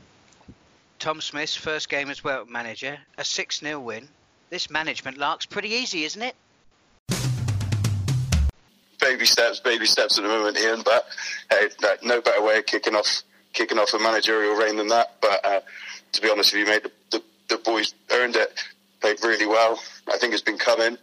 [0.99, 4.09] Tom Smith's first game as Welton manager, a 6 0 win.
[4.49, 6.35] This management lark's pretty easy, isn't it?
[9.01, 11.07] Baby steps, baby steps at the moment, Ian, but
[11.51, 11.69] hey,
[12.03, 13.23] no better way of kicking off
[13.55, 15.17] kicking off a managerial reign than that.
[15.21, 15.61] But uh,
[16.13, 16.87] to be honest with you, mate,
[17.49, 18.53] the boys earned it,
[19.01, 19.81] played really well.
[20.13, 20.97] I think it's been coming.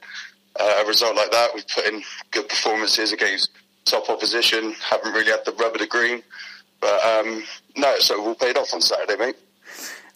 [0.60, 3.50] Uh, a result like that, we've put in good performances against
[3.86, 4.74] top opposition.
[4.82, 6.22] Haven't really had the rub of the green,
[6.80, 7.44] but um,
[7.78, 9.36] no, so all paid off on Saturday, mate.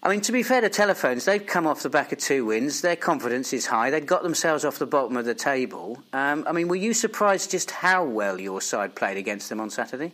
[0.03, 2.81] I mean, to be fair to Telephones, they've come off the back of two wins.
[2.81, 3.89] Their confidence is high.
[3.89, 6.03] They've got themselves off the bottom of the table.
[6.13, 9.71] Um, I mean, were you surprised just how well your side played against them on
[9.71, 10.11] Saturday?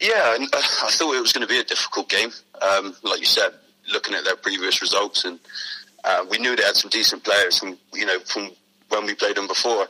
[0.00, 2.30] Yeah, uh, I thought it was going to be a difficult game.
[2.60, 3.52] Um, like you said,
[3.92, 5.38] looking at their previous results, and
[6.04, 8.50] uh, we knew they had some decent players from you know from
[8.88, 9.86] when we played them before.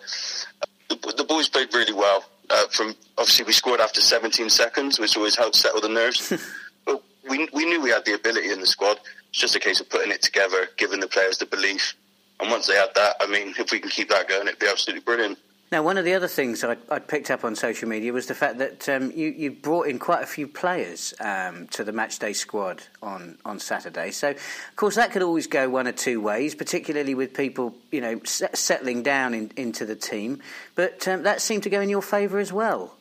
[0.89, 2.25] The, the boys played really well.
[2.51, 6.33] Uh, from obviously we scored after 17 seconds, which always helps settle the nerves.
[6.85, 8.99] but we we knew we had the ability in the squad.
[9.31, 11.95] It's just a case of putting it together, giving the players the belief.
[12.41, 14.67] And once they had that, I mean, if we can keep that going, it'd be
[14.67, 15.39] absolutely brilliant.
[15.73, 18.35] Now, one of the other things I, I picked up on social media was the
[18.35, 22.37] fact that um, you, you brought in quite a few players um, to the matchday
[22.37, 24.11] squad on, on Saturday.
[24.11, 28.01] So, of course, that could always go one or two ways, particularly with people, you
[28.01, 30.41] know, settling down in, into the team.
[30.75, 32.95] But um, that seemed to go in your favour as well.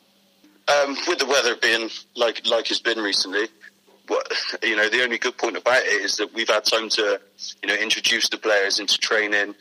[0.66, 3.48] Um, with the weather being like like it's been recently,
[4.08, 7.20] what, you know, the only good point about it is that we've had time to,
[7.62, 9.54] you know, introduce the players into training,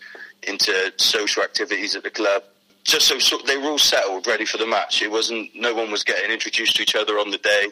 [0.43, 2.43] into social activities at the club
[2.83, 5.01] just so, so, they were all settled, ready for the match.
[5.01, 7.67] It wasn't no one was getting introduced to each other on the day.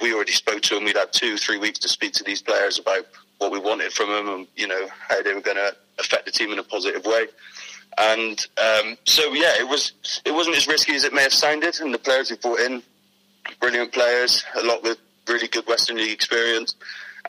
[0.00, 0.84] We already spoke to them.
[0.84, 3.06] We'd had two, three weeks to speak to these players about
[3.38, 6.32] what we wanted from them and you know how they were going to affect the
[6.32, 7.26] team in a positive way.
[7.96, 9.92] And um, so yeah, it was
[10.24, 11.80] it wasn't as risky as it may have sounded.
[11.80, 12.82] And the players we brought in,
[13.60, 16.76] brilliant players, a lot with really good Western League experience.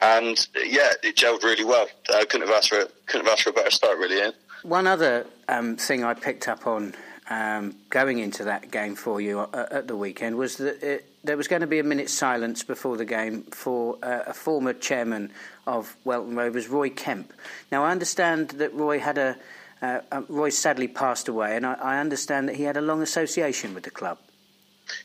[0.02, 1.88] And yeah, it gelled really well.
[2.14, 4.18] I couldn't have asked for couldn't have asked for a better start, really.
[4.18, 4.34] Ian.
[4.64, 6.94] One other um, thing I picked up on
[7.30, 11.38] um, going into that game for you uh, at the weekend was that it, there
[11.38, 15.32] was going to be a minute's silence before the game for uh, a former chairman
[15.68, 17.32] of Welton Rovers, Roy Kemp.
[17.72, 19.38] Now, I understand that Roy had a
[19.82, 23.02] uh, uh, Roy sadly passed away, and I, I, understand that he had a long
[23.02, 24.18] association with the club.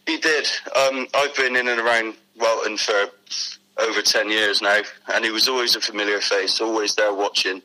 [0.04, 0.48] He did.
[0.74, 3.08] Um, I've been in and around Welton for
[3.78, 4.80] over 10 years now,
[5.12, 7.62] and he was always a familiar face, always there watching.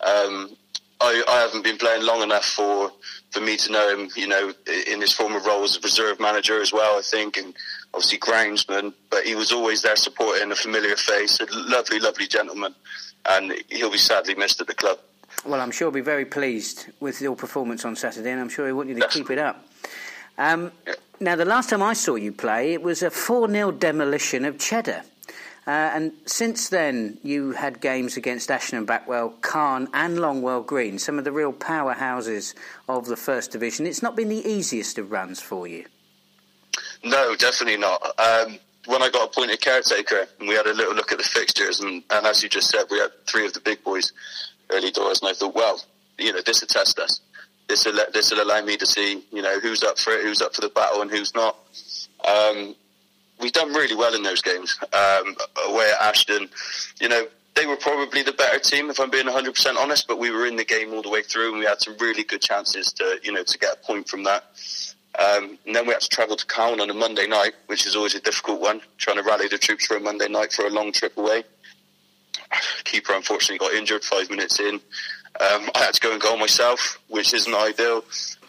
[0.00, 0.56] Um,
[1.00, 2.90] I, I, haven't been playing long enough for
[3.36, 4.52] for me to know him, you know,
[4.86, 7.54] in his former role as a reserve manager as well, I think, and
[7.92, 8.94] obviously groundsman.
[9.10, 12.74] But he was always there supporting a familiar face, a lovely, lovely gentleman,
[13.28, 14.98] and he'll be sadly missed at the club.
[15.44, 18.66] Well, I'm sure he'll be very pleased with your performance on Saturday, and I'm sure
[18.66, 19.62] he want you to keep it up.
[20.38, 20.94] Um, yeah.
[21.20, 24.58] Now, the last time I saw you play, it was a 4 0 demolition of
[24.58, 25.02] Cheddar.
[25.66, 30.98] Uh, and since then, you had games against Ashton and Backwell, Calne, and Longwell Green,
[30.98, 32.54] some of the real powerhouses
[32.88, 33.84] of the First Division.
[33.84, 35.86] It's not been the easiest of runs for you.
[37.02, 38.00] No, definitely not.
[38.18, 42.04] Um, when I got appointed caretaker, we had a little look at the fixtures, and,
[42.10, 44.12] and as you just said, we had three of the big boys
[44.70, 45.80] early doors, and I thought, well,
[46.18, 47.20] you know, this will test us.
[47.68, 50.40] This will this will allow me to see, you know, who's up for it, who's
[50.40, 51.56] up for the battle, and who's not.
[52.24, 52.76] Um,
[53.40, 54.78] we've done really well in those games.
[54.92, 55.36] Um,
[55.68, 56.48] away at Ashton,
[57.00, 60.06] you know, they were probably the better team, if I'm being 100% honest.
[60.06, 62.22] But we were in the game all the way through, and we had some really
[62.22, 64.44] good chances to, you know, to get a point from that.
[65.18, 67.96] Um, and then we had to travel to Calne on a Monday night, which is
[67.96, 70.70] always a difficult one, trying to rally the troops for a Monday night for a
[70.70, 71.44] long trip away.
[72.84, 74.74] Keeper unfortunately got injured five minutes in.
[75.40, 78.04] Um, I had to go and goal myself, which isn't ideal.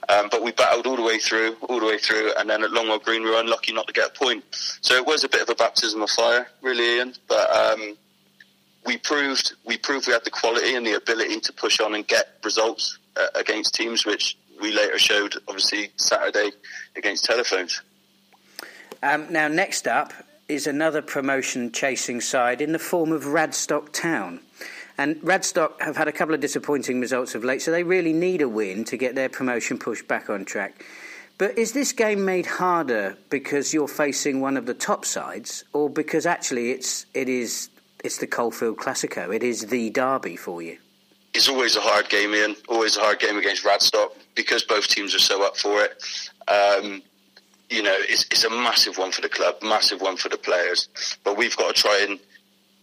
[0.09, 2.71] Um, but we battled all the way through, all the way through, and then at
[2.71, 4.43] Longwell Green we were unlucky not to get a point.
[4.81, 7.13] So it was a bit of a baptism of fire, really, Ian.
[7.27, 7.97] But um,
[8.85, 12.07] we proved we proved we had the quality and the ability to push on and
[12.07, 16.51] get results uh, against teams, which we later showed, obviously Saturday
[16.95, 17.81] against Telephones.
[19.03, 20.13] Um, now, next up
[20.47, 24.39] is another promotion chasing side in the form of Radstock Town.
[24.97, 28.41] And Radstock have had a couple of disappointing results of late, so they really need
[28.41, 30.83] a win to get their promotion pushed back on track.
[31.37, 35.89] But is this game made harder because you're facing one of the top sides, or
[35.89, 37.69] because actually it's it is
[38.03, 39.33] it's the Coalfield Classico?
[39.35, 40.79] It is the derby for you.
[41.35, 42.55] It's always a hard game, Ian.
[42.67, 46.03] Always a hard game against Radstock because both teams are so up for it.
[46.47, 47.03] Um,
[47.69, 50.87] you know, it's, it's a massive one for the club, massive one for the players.
[51.23, 52.17] But we've got to try and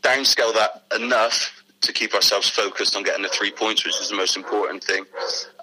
[0.02, 4.16] downscale that enough to keep ourselves focused on getting the three points, which is the
[4.16, 5.04] most important thing.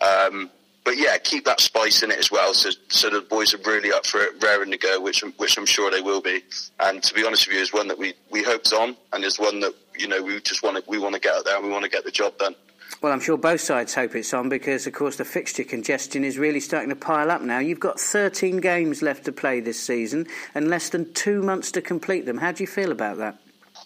[0.01, 0.49] Um,
[0.83, 3.91] but yeah, keep that spice in it as well, so so the boys are really
[3.91, 6.43] up for it, raring to go, which which I'm sure they will be.
[6.79, 9.39] And to be honest with you, is one that we we hoped on, and is
[9.39, 11.65] one that you know we just want to we want to get out there and
[11.65, 12.55] we want to get the job done.
[13.01, 16.37] Well, I'm sure both sides hope it's on because, of course, the fixture congestion is
[16.37, 17.57] really starting to pile up now.
[17.57, 21.81] You've got 13 games left to play this season and less than two months to
[21.81, 22.37] complete them.
[22.37, 23.37] How do you feel about that?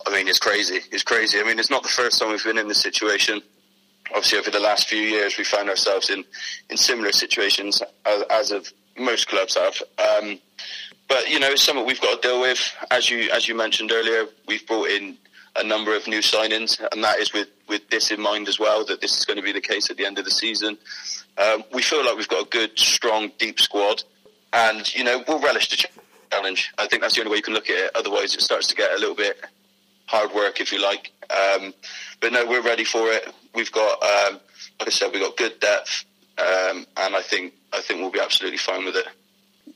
[0.06, 0.80] I mean, it's crazy.
[0.92, 1.40] It's crazy.
[1.40, 3.42] I mean, it's not the first time we've been in this situation.
[4.12, 6.24] Obviously, over the last few years, we found ourselves in,
[6.70, 9.82] in similar situations as, as of most clubs have.
[9.98, 10.40] Um,
[11.08, 12.60] but you know, it's something we've got to deal with.
[12.92, 15.18] As you as you mentioned earlier, we've brought in
[15.56, 18.86] a number of new signings, and that is with with this in mind as well.
[18.86, 20.78] That this is going to be the case at the end of the season.
[21.38, 24.04] Um, we feel like we've got a good, strong, deep squad,
[24.54, 25.88] and you know we'll relish the
[26.32, 26.72] challenge.
[26.78, 27.92] I think that's the only way you can look at it.
[27.96, 29.44] Otherwise, it starts to get a little bit
[30.06, 31.12] hard work, if you like.
[31.30, 31.74] Um,
[32.20, 33.28] but no, we're ready for it.
[33.54, 34.40] We've got, um,
[34.80, 36.06] like I said, we've got good depth,
[36.38, 39.08] um, and I think I think we'll be absolutely fine with it.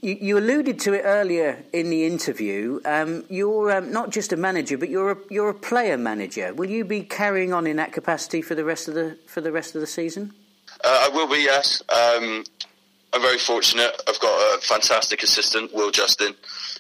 [0.01, 2.79] You, you alluded to it earlier in the interview.
[2.85, 6.53] Um, you're um, not just a manager, but you're a, you're a player manager.
[6.53, 9.51] Will you be carrying on in that capacity for the rest of the for the
[9.51, 10.33] rest of the season?
[10.83, 11.81] Uh, I will be, yes.
[11.89, 12.43] Um,
[13.11, 13.91] I'm very fortunate.
[14.07, 16.35] I've got a fantastic assistant, Will Justin,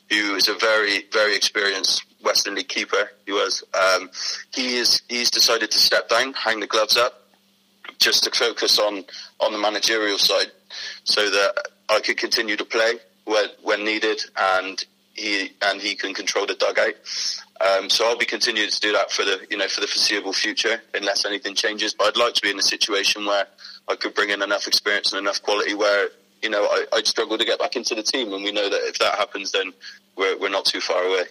[0.09, 3.11] who is a very, very experienced Western League keeper.
[3.25, 3.63] He was.
[3.73, 4.09] Um,
[4.53, 5.01] he is.
[5.07, 7.27] He's decided to step down, hang the gloves up,
[7.97, 9.05] just to focus on
[9.39, 10.51] on the managerial side,
[11.03, 11.53] so that
[11.89, 12.93] I could continue to play
[13.25, 16.95] when, when needed, and he and he can control the dugout.
[17.61, 20.33] Um, so I'll be continuing to do that for the you know for the foreseeable
[20.33, 21.93] future, unless anything changes.
[21.93, 23.47] But I'd like to be in a situation where
[23.87, 26.09] I could bring in enough experience and enough quality where
[26.41, 28.81] you know I, would struggle to get back into the team, and we know that
[28.87, 29.73] if that happens, then
[30.15, 31.23] we're we're not too far away.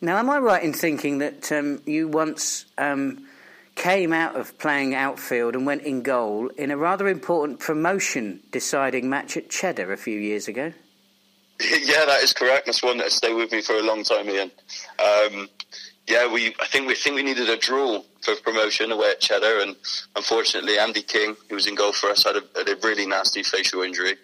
[0.00, 3.26] Now, am I right in thinking that um, you once um,
[3.76, 9.08] came out of playing outfield and went in goal in a rather important promotion deciding
[9.08, 10.72] match at Cheddar a few years ago?
[11.60, 12.66] yeah, that is correct.
[12.66, 14.50] That's one that stayed with me for a long time, Ian.
[14.98, 15.48] Um,
[16.06, 19.60] yeah, we I think we think we needed a draw for promotion away at Cheddar,
[19.60, 19.74] and
[20.14, 23.42] unfortunately, Andy King, who was in goal for us, had a, had a really nasty
[23.42, 24.16] facial injury.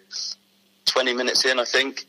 [0.85, 2.05] Twenty minutes in, I think,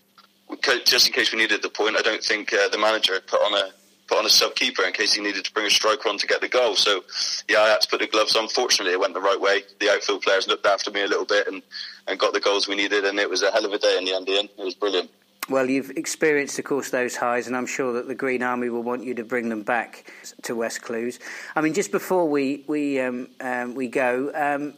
[0.84, 3.40] just in case we needed the point, I don't think uh, the manager had put
[3.40, 3.70] on a
[4.06, 6.26] put on a sub keeper in case he needed to bring a striker on to
[6.26, 6.76] get the goal.
[6.76, 7.04] So,
[7.48, 8.48] yeah, I had to put the gloves on.
[8.48, 9.62] Fortunately, it went the right way.
[9.80, 11.62] The outfield players looked after me a little bit and,
[12.06, 14.04] and got the goals we needed, and it was a hell of a day in
[14.04, 14.28] the end.
[14.28, 14.48] Ian.
[14.58, 15.10] It was brilliant.
[15.48, 18.82] Well, you've experienced, of course, those highs, and I'm sure that the Green Army will
[18.82, 20.10] want you to bring them back
[20.42, 21.18] to West Clewes.
[21.54, 24.74] I mean, just before we we um, um, we go, um,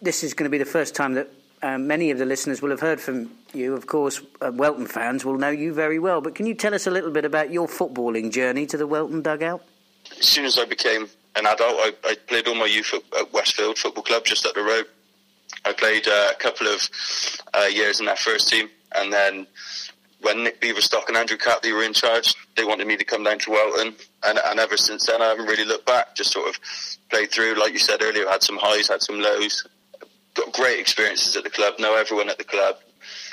[0.00, 1.30] this is going to be the first time that
[1.64, 3.74] um, many of the listeners will have heard from you.
[3.74, 6.20] Of course, uh, Welton fans will know you very well.
[6.20, 9.22] But can you tell us a little bit about your footballing journey to the Welton
[9.22, 9.62] dugout?
[10.18, 13.78] As soon as I became an adult, I, I played all my youth at Westfield
[13.78, 14.84] Football Club, just up the road.
[15.64, 16.86] I played uh, a couple of
[17.54, 19.46] uh, years in that first team, and then
[20.20, 23.38] when Nick Beaverstock and Andrew Catley were in charge, they wanted me to come down
[23.38, 26.14] to Welton, and, and ever since then, I haven't really looked back.
[26.14, 26.60] Just sort of
[27.08, 29.66] played through, like you said earlier, had some highs, had some lows,
[30.34, 32.76] got great experiences at the club, know everyone at the club,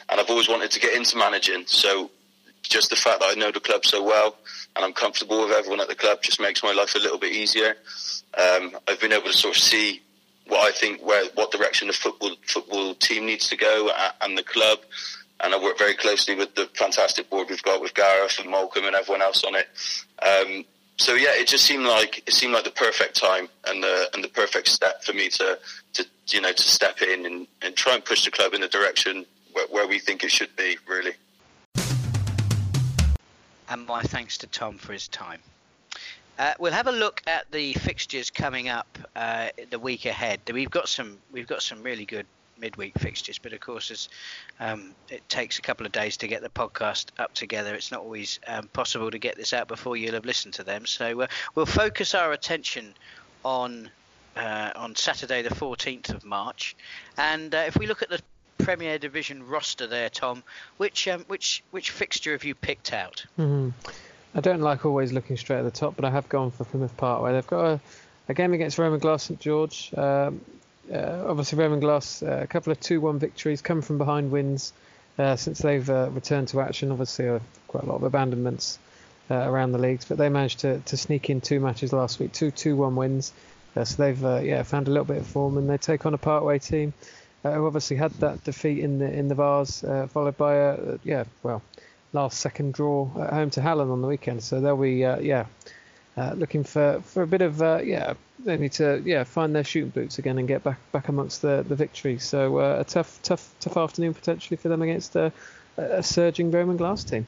[0.09, 1.65] and I've always wanted to get into managing.
[1.67, 2.09] So
[2.63, 4.35] just the fact that I know the club so well
[4.75, 7.33] and I'm comfortable with everyone at the club just makes my life a little bit
[7.33, 7.75] easier.
[8.37, 10.01] Um, I've been able to sort of see
[10.47, 14.43] what I think where what direction the football football team needs to go and the
[14.43, 14.79] club
[15.41, 18.85] and I work very closely with the fantastic board we've got with Gareth and Malcolm
[18.85, 19.67] and everyone else on it.
[20.21, 20.65] Um,
[21.01, 24.23] so yeah, it just seemed like it seemed like the perfect time and the and
[24.23, 25.57] the perfect step for me to
[25.93, 28.67] to you know to step in and, and try and push the club in the
[28.67, 31.13] direction where, where we think it should be really.
[33.67, 35.39] And my thanks to Tom for his time.
[36.37, 40.39] Uh, we'll have a look at the fixtures coming up uh, the week ahead.
[40.53, 42.27] We've got some we've got some really good
[42.61, 43.39] midweek fixtures.
[43.39, 44.07] But of course,
[44.59, 47.75] um, it takes a couple of days to get the podcast up together.
[47.75, 50.85] It's not always um, possible to get this out before you'll have listened to them.
[50.85, 52.93] So uh, we'll focus our attention
[53.43, 53.89] on
[54.35, 56.75] uh, on Saturday, the 14th of March.
[57.17, 58.21] And uh, if we look at the
[58.59, 60.43] Premier Division roster there, Tom,
[60.77, 63.25] which um, which which fixture have you picked out?
[63.37, 63.69] Mm-hmm.
[64.33, 66.95] I don't like always looking straight at the top, but I have gone for Plymouth
[66.95, 67.33] Parkway.
[67.33, 67.79] They've got a,
[68.29, 69.91] a game against Roman Glass St George.
[69.97, 70.39] Um,
[70.91, 74.73] uh, obviously Roman Glass, uh, a couple of 2-1 victories, come from behind wins
[75.17, 76.91] uh, since they've uh, returned to action.
[76.91, 78.79] Obviously, uh, quite a lot of abandonments
[79.29, 82.31] uh, around the leagues, but they managed to, to sneak in two matches last week,
[82.31, 83.33] two 2-1 wins.
[83.75, 86.59] so they've yeah found a little bit of form, and they take on a Parkway
[86.59, 86.93] team
[87.43, 89.81] who obviously had that defeat in the in the Vase,
[90.11, 91.61] followed by a yeah well
[92.13, 94.43] last second draw at home to Hallen on the weekend.
[94.43, 95.45] So they'll be yeah
[96.17, 99.63] uh, looking for, for a bit of uh, yeah they need to yeah find their
[99.63, 102.17] shooting boots again and get back back amongst the the victory.
[102.19, 105.31] So uh, a tough tough tough afternoon potentially for them against a,
[105.77, 107.27] a surging Roman Glass team.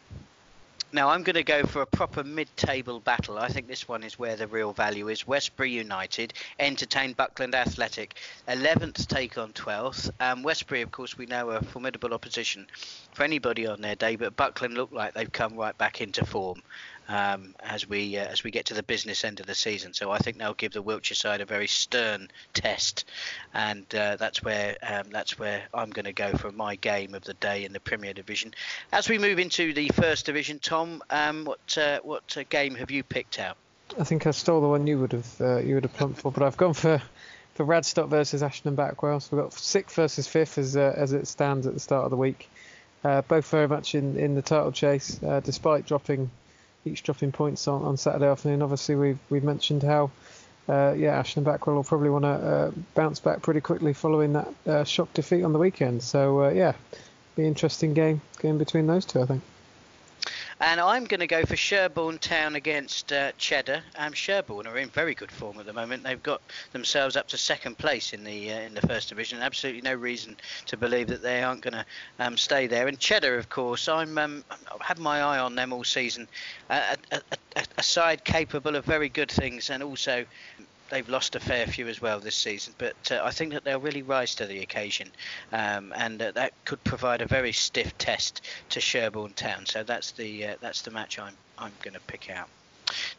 [0.93, 3.39] Now I'm going to go for a proper mid-table battle.
[3.39, 5.25] I think this one is where the real value is.
[5.25, 8.15] Westbury United entertain Buckland Athletic.
[8.47, 10.11] 11th take on 12th.
[10.19, 12.67] Um, Westbury, of course, we know are formidable opposition
[13.11, 16.61] for anybody on their day, but Buckland look like they've come right back into form.
[17.07, 19.93] Um, as we uh, as we get to the business end of the season.
[19.93, 23.05] So I think they'll give the Wiltshire side a very stern test,
[23.53, 27.23] and uh, that's where um, that's where I'm going to go for my game of
[27.23, 28.53] the day in the Premier Division.
[28.91, 32.91] As we move into the First Division, Tom, um, what uh, what uh, game have
[32.91, 33.57] you picked out?
[33.99, 36.31] I think I stole the one you would have uh, you would have plumped for,
[36.31, 37.01] but I've gone for
[37.53, 39.21] for Radstock versus Ashton Backwell.
[39.21, 42.11] So we've got sixth versus fifth as uh, as it stands at the start of
[42.11, 42.49] the week.
[43.03, 46.31] Uh, both very much in, in the title chase, uh, despite dropping
[46.85, 48.61] each dropping points on, on Saturday afternoon.
[48.61, 50.11] Obviously, we've we've mentioned how
[50.67, 54.53] uh, yeah Ashton Backwell will probably want to uh, bounce back pretty quickly following that
[54.67, 56.03] uh, shock defeat on the weekend.
[56.03, 56.73] So yeah,
[57.35, 59.41] be interesting game game between those two, I think.
[60.65, 63.83] And I'm going to go for Sherborne Town against uh, Cheddar.
[63.97, 66.03] Um, Sherborne are in very good form at the moment.
[66.03, 66.41] They've got
[66.71, 69.39] themselves up to second place in the uh, in the first division.
[69.41, 70.37] Absolutely no reason
[70.67, 71.85] to believe that they aren't going to
[72.17, 72.87] um, stay there.
[72.87, 76.29] And Cheddar, of course, I'm um, I've had my eye on them all season.
[76.69, 77.21] Uh, a,
[77.57, 80.23] a, a side capable of very good things and also
[80.93, 83.79] they've lost a fair few as well this season, but uh, I think that they'll
[83.79, 85.09] really rise to the occasion,
[85.51, 89.65] um, and uh, that could provide a very stiff test to Sherborne Town.
[89.65, 92.47] So that's the uh, that's the match I'm I'm going to pick out.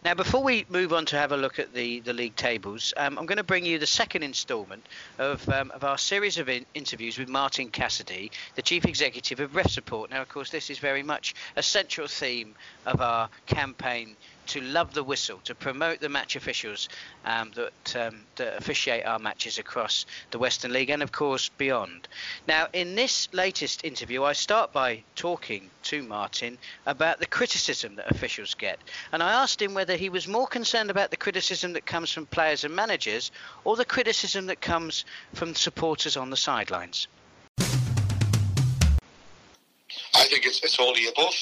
[0.05, 3.19] Now, before we move on to have a look at the, the league tables, um,
[3.19, 4.87] I'm going to bring you the second instalment
[5.19, 9.57] of, um, of our series of in- interviews with Martin Cassidy, the Chief Executive of
[9.57, 10.11] Ref Support.
[10.11, 12.55] Now, of course, this is very much a central theme
[12.87, 14.17] of our campaign
[14.47, 16.89] to love the whistle, to promote the match officials
[17.25, 22.09] um, that, um, that officiate our matches across the Western League and, of course, beyond.
[22.47, 28.11] Now, in this latest interview, I start by talking to Martin about the criticism that
[28.11, 28.79] officials get.
[29.13, 32.27] And I asked him whether he was more concerned about the criticism that comes from
[32.27, 33.31] players and managers
[33.65, 37.09] or the criticism that comes from supporters on the sidelines.
[40.15, 41.35] I think it's, it's all the above.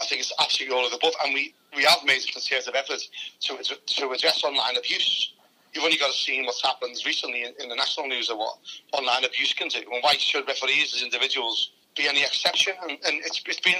[0.00, 1.12] I think it's absolutely all of the above.
[1.24, 3.00] And we, we have made a concerted effort
[3.40, 5.32] to, to address online abuse.
[5.72, 8.58] You've only got to see what's happened recently in, in, the national news of what
[8.92, 9.78] online abuse can do.
[9.78, 12.74] And why should referees as individuals be any exception?
[12.82, 13.78] And, and it's, it's been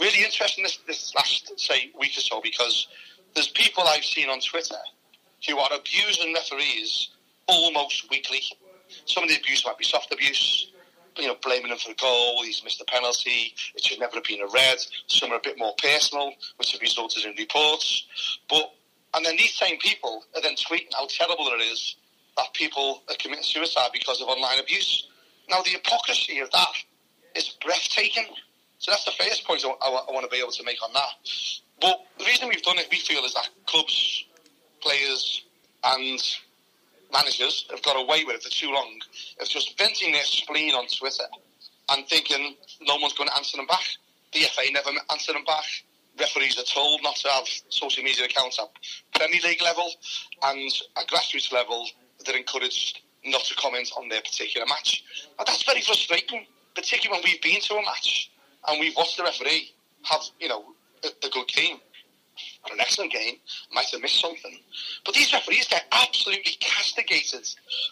[0.00, 2.88] really interesting this, this last, say, week or so because
[3.34, 4.80] there's people I've seen on Twitter
[5.46, 7.10] who are abusing referees
[7.46, 8.42] almost weekly.
[9.04, 10.72] Some of the abuse might be soft abuse,
[11.18, 12.42] you know, blaming him for the goal.
[12.44, 13.54] He's missed a penalty.
[13.74, 14.78] It should never have been a red.
[15.06, 18.06] Some are a bit more personal, which have resulted in reports.
[18.48, 18.72] But
[19.14, 21.96] and then these same people are then tweeting how terrible it is
[22.36, 25.08] that people are committing suicide because of online abuse.
[25.48, 26.72] Now the hypocrisy of that
[27.34, 28.26] is breathtaking.
[28.78, 30.92] So that's the first point I, I, I want to be able to make on
[30.92, 31.10] that.
[31.80, 34.24] But the reason we've done it, we feel, is that clubs,
[34.80, 35.44] players,
[35.84, 36.20] and
[37.12, 39.00] managers have got away with it for too long
[39.40, 41.24] of just venting their spleen on Twitter
[41.90, 43.84] and thinking no one's going to answer them back.
[44.32, 45.64] The FA never answer them back.
[46.18, 48.68] Referees are told not to have social media accounts at
[49.14, 49.90] Premier League level
[50.44, 51.86] and at grassroots level
[52.26, 55.04] they're encouraged not to comment on their particular match.
[55.38, 58.30] And that's very frustrating, particularly when we've been to a match
[58.66, 60.64] and we've watched the referee have, you know,
[61.04, 61.78] a, a good game
[62.70, 63.36] or an excellent game,
[63.72, 64.58] might have missed something.
[65.04, 67.46] But these referees get absolutely castigated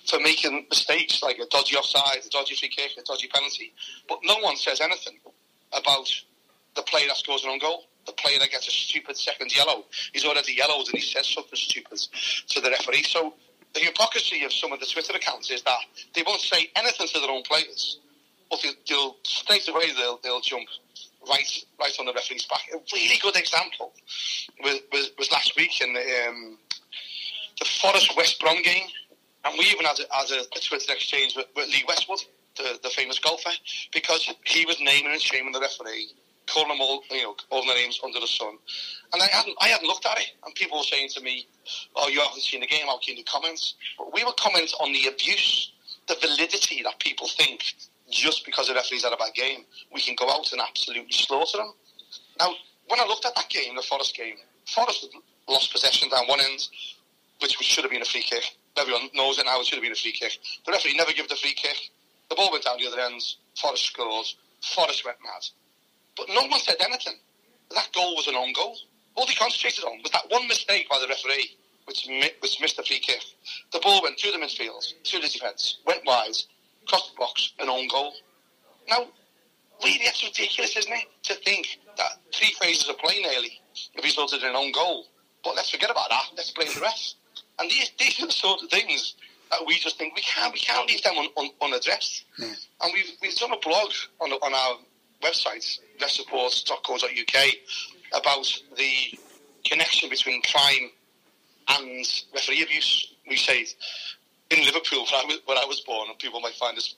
[0.07, 3.73] for making mistakes like a dodgy offside, a dodgy free kick, a dodgy penalty.
[4.09, 5.19] But no one says anything
[5.73, 6.09] about
[6.75, 9.85] the player that scores an own goal, the player that gets a stupid second yellow.
[10.13, 11.99] He's already yellowed and he says something stupid
[12.49, 13.03] to the referee.
[13.05, 13.35] So
[13.75, 15.79] the hypocrisy of some of the Twitter accounts is that
[16.15, 17.99] they won't say anything to their own players,
[18.51, 20.69] but they'll, they'll straight away they'll, they'll jump
[21.29, 22.63] right right on the referee's back.
[22.75, 23.93] A really good example
[24.63, 26.59] was, was, was last week in the, um,
[27.59, 28.89] the Forest West Brom game,
[29.45, 32.21] and we even had a, had a, Twitter exchange with, with Lee Westwood,
[32.57, 33.51] the, the famous golfer,
[33.93, 36.09] because he was naming and shaming the referee,
[36.47, 38.57] calling them all you know all the names under the sun,
[39.13, 41.47] and I hadn't I hadn't looked at it, and people were saying to me,
[41.95, 42.87] "Oh, you haven't seen the game?
[42.87, 45.73] How can you comment?" But we were commenting on the abuse,
[46.09, 47.75] the validity that people think
[48.11, 51.59] just because the referees had a bad game, we can go out and absolutely slaughter
[51.59, 51.73] them.
[52.39, 52.53] Now,
[52.89, 54.37] when I looked at that game, the Forest game,
[54.67, 55.09] Forest
[55.49, 56.69] lost possession down one end,
[57.41, 58.57] which should have been a free kick.
[58.77, 60.39] Everyone knows it now, it should have been a free kick.
[60.65, 61.77] The referee never gave the free kick.
[62.29, 63.23] The ball went down the other end,
[63.61, 64.27] Forest scored,
[64.75, 65.47] Forest went mad.
[66.17, 67.15] But no one said anything.
[67.75, 68.77] That goal was an own goal.
[69.15, 72.09] All they concentrated on was that one mistake by the referee, which,
[72.41, 73.23] which missed the free kick.
[73.73, 76.37] The ball went through the midfield, through the defence, went wide,
[76.87, 78.13] cross the box, an own goal.
[78.89, 79.07] Now,
[79.83, 81.07] really, that's ridiculous, isn't it?
[81.25, 83.61] To think that three phases of play nearly
[84.03, 85.07] resulted in an own goal.
[85.45, 86.25] But let's forget about that.
[86.37, 87.17] Let's blame the rest.
[87.59, 89.15] And these, these are the sort of things
[89.51, 92.25] that we just think we can't we can't leave them un, un, unaddressed.
[92.39, 92.53] Yeah.
[92.83, 94.79] And we've we've done a blog on on our
[95.23, 97.45] website, refsupports.co.uk,
[98.13, 99.19] about the
[99.65, 100.91] connection between crime
[101.69, 103.15] and referee abuse.
[103.29, 103.67] We say
[104.51, 106.95] in Liverpool, where I was, where I was born, and people might find this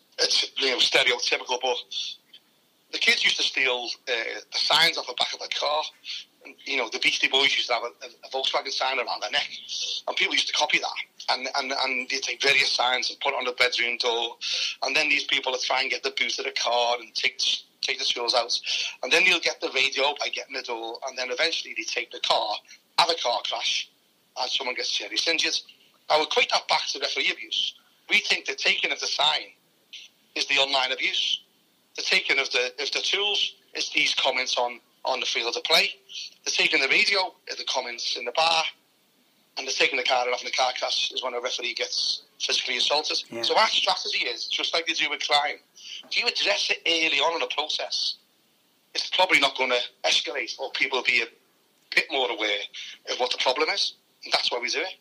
[0.56, 1.76] you know, stereotypical, but
[2.92, 5.82] the kids used to steal uh, the signs off the back of a car.
[6.44, 9.30] And, you know, the Beastie Boys used to have a, a, Volkswagen sign around their
[9.30, 9.48] neck,
[10.06, 11.34] and people used to copy that.
[11.34, 14.36] And, and, and they take various signs and put it on the bedroom door.
[14.82, 17.40] And then these people will try and get the boot of the car and take
[17.80, 18.58] take the tools out.
[19.02, 20.98] And then you'll get the radio by getting the door.
[21.08, 22.54] And then eventually they take the car,
[22.98, 23.90] have a car crash,
[24.40, 25.54] and someone gets seriously injured.
[26.10, 27.74] I would equate that back to referee abuse.
[28.08, 29.52] We think the taking of the sign
[30.34, 31.42] is the online abuse.
[31.96, 35.64] The taking of the of the tools is these comments on, on the field of
[35.64, 35.90] play.
[36.44, 38.64] The taking of the radio is the comments in the bar.
[39.58, 42.22] And the taking the car off in the car crash is when a referee gets
[42.38, 43.20] physically assaulted.
[43.28, 43.42] Yeah.
[43.42, 45.56] So our strategy is, just like they do with crime,
[46.08, 48.18] if you address it early on in the process,
[48.94, 51.26] it's probably not going to escalate or people will be a
[51.94, 52.60] bit more aware
[53.10, 53.94] of what the problem is.
[54.24, 54.94] And that's why we do it.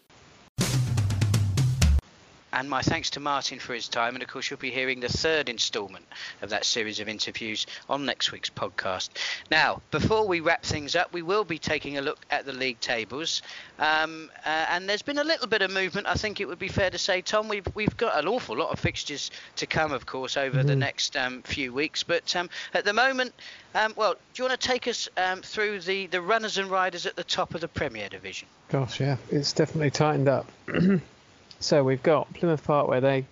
[2.53, 4.13] And my thanks to Martin for his time.
[4.15, 6.05] And of course, you'll be hearing the third instalment
[6.41, 9.09] of that series of interviews on next week's podcast.
[9.51, 12.79] Now, before we wrap things up, we will be taking a look at the league
[12.79, 13.41] tables.
[13.79, 16.69] Um, uh, and there's been a little bit of movement, I think it would be
[16.69, 17.49] fair to say, Tom.
[17.49, 20.67] We've, we've got an awful lot of fixtures to come, of course, over mm-hmm.
[20.67, 22.03] the next um, few weeks.
[22.03, 23.33] But um, at the moment,
[23.75, 27.05] um, well, do you want to take us um, through the, the runners and riders
[27.05, 28.47] at the top of the Premier Division?
[28.69, 30.49] Gosh, yeah, it's definitely tightened up.
[31.59, 33.25] So we've got Plymouth Parkway they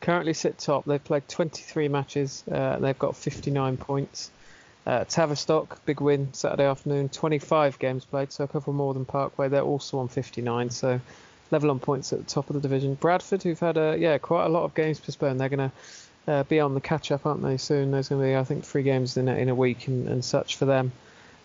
[0.00, 0.84] currently sit top.
[0.84, 2.44] They've played 23 matches.
[2.50, 4.30] Uh, they've got 59 points.
[4.84, 7.08] Uh, Tavistock, big win Saturday afternoon.
[7.08, 9.48] 25 games played, so a couple more than Parkway.
[9.48, 11.00] They're also on 59, so
[11.52, 12.94] level on points at the top of the division.
[12.94, 15.40] Bradford, who've had a yeah quite a lot of games postponed.
[15.40, 17.58] They're going to uh, be on the catch up, aren't they?
[17.58, 20.08] Soon there's going to be I think three games in a, in a week and,
[20.08, 20.90] and such for them.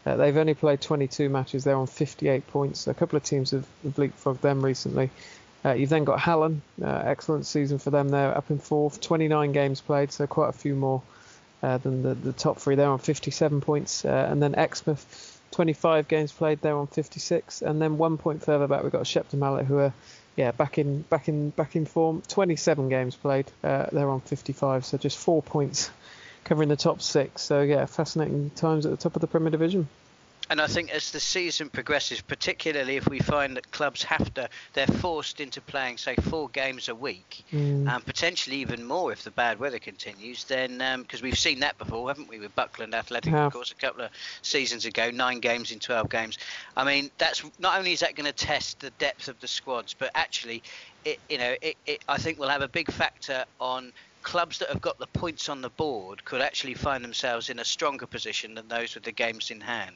[0.05, 1.63] Uh, they've only played 22 matches.
[1.63, 2.87] They're on 58 points.
[2.87, 5.11] A couple of teams have, have leapfrogged them recently.
[5.67, 9.51] Uh, you've then got Hallen, uh, excellent season for them there, up in fourth, 29
[9.51, 11.01] games played, so quite a few more
[11.61, 12.75] uh, than the, the top three.
[12.75, 17.81] They're on 57 points, uh, and then Exmouth, 25 games played, they're on 56, and
[17.81, 19.93] then one point further back we've got Shepton Mallet, who are
[20.37, 24.85] yeah back in back in back in form, 27 games played, uh, they're on 55,
[24.85, 25.89] so just four points
[26.45, 27.41] covering the top six.
[27.41, 29.89] So yeah, fascinating times at the top of the Premier Division.
[30.49, 34.49] And I think as the season progresses, particularly if we find that clubs have to,
[34.73, 37.87] they're forced into playing, say, four games a week, mm.
[37.87, 41.77] and potentially even more if the bad weather continues, then, because um, we've seen that
[41.77, 43.45] before, haven't we, with Buckland Athletic, yeah.
[43.45, 46.37] of course, a couple of seasons ago, nine games in 12 games.
[46.75, 49.93] I mean, that's not only is that going to test the depth of the squads,
[49.93, 50.63] but actually,
[51.03, 53.91] it, you know, it, it, I think will have a big factor on
[54.27, 57.63] clubs that have got the points on the board could actually find themselves in a
[57.63, 59.95] stronger position than those with the games in hand.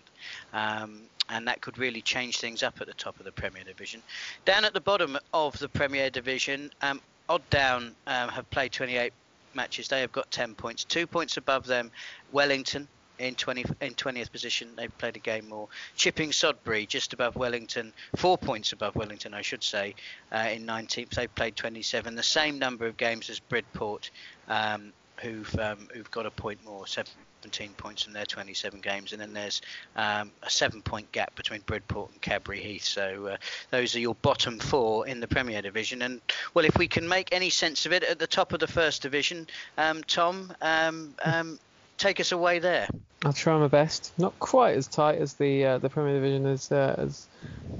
[0.53, 4.01] Um, and that could really change things up at the top of the Premier Division.
[4.45, 9.11] Down at the bottom of the Premier Division, um, Odd Down um, have played 28
[9.53, 9.89] matches.
[9.89, 10.85] They have got 10 points.
[10.85, 11.91] Two points above them,
[12.31, 12.87] Wellington
[13.21, 14.69] in 20 in 20th position.
[14.75, 15.67] They've played a game more.
[15.95, 19.95] Chipping Sodbury just above Wellington, four points above Wellington, I should say,
[20.31, 21.11] uh, in 19th.
[21.11, 24.09] They've played 27, the same number of games as Bridport,
[24.47, 29.21] um, who've um, who've got a point more, 17 points in their 27 games, and
[29.21, 29.61] then there's
[29.95, 32.83] um, a seven-point gap between Bridport and Cadbury Heath.
[32.83, 33.37] So uh,
[33.69, 36.01] those are your bottom four in the Premier Division.
[36.01, 36.21] And
[36.53, 39.03] well, if we can make any sense of it, at the top of the First
[39.03, 39.47] Division,
[39.77, 40.53] um, Tom.
[40.61, 41.59] Um, um,
[42.01, 42.87] take us away there.
[43.23, 44.11] I'll try my best.
[44.17, 47.09] Not quite as tight as the uh, the Premier Division has uh,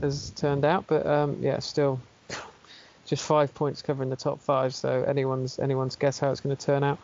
[0.01, 1.99] has, turned out, but um, yeah, still
[3.05, 4.75] just five points covering the top five.
[4.75, 6.99] So anyone's anyone's guess how it's going to turn out.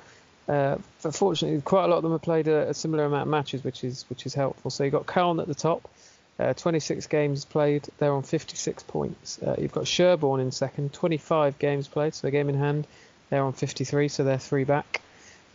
[0.47, 3.27] Uh, but fortunately, quite a lot of them have played a, a, similar amount of
[3.27, 4.71] matches, which is which is helpful.
[4.71, 5.89] So you've got Calne at the top,
[6.39, 9.41] uh, 26 games played, they're on 56 points.
[9.41, 12.87] Uh, you've got Sherborne in second, 25 games played, so a game in hand,
[13.29, 15.01] they're on 53, so they're three back.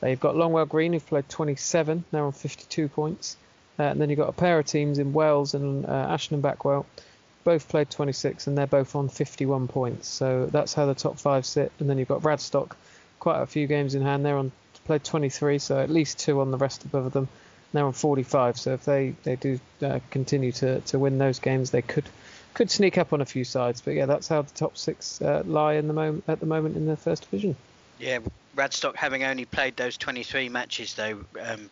[0.02, 3.36] You've got Longwell Green, who've played 27, they're on 52 points.
[3.78, 6.42] Uh, and then you've got a pair of teams in Wells and uh, Ashton and
[6.42, 6.84] Backwell,
[7.44, 10.08] both played 26, and they're both on 51 points.
[10.08, 11.72] So that's how the top five sit.
[11.78, 12.76] And then you've got Radstock,
[13.18, 14.24] quite a few games in hand.
[14.24, 14.52] They're on
[14.84, 17.28] played 23, so at least two on the rest above them.
[17.72, 18.58] They're on 45.
[18.58, 22.04] So if they they do uh, continue to, to win those games, they could
[22.54, 23.80] could sneak up on a few sides.
[23.80, 26.76] But yeah, that's how the top six uh, lie in the moment at the moment
[26.76, 27.56] in the first division.
[28.02, 28.18] Yeah,
[28.56, 31.70] Radstock having only played those 23 matches though, um,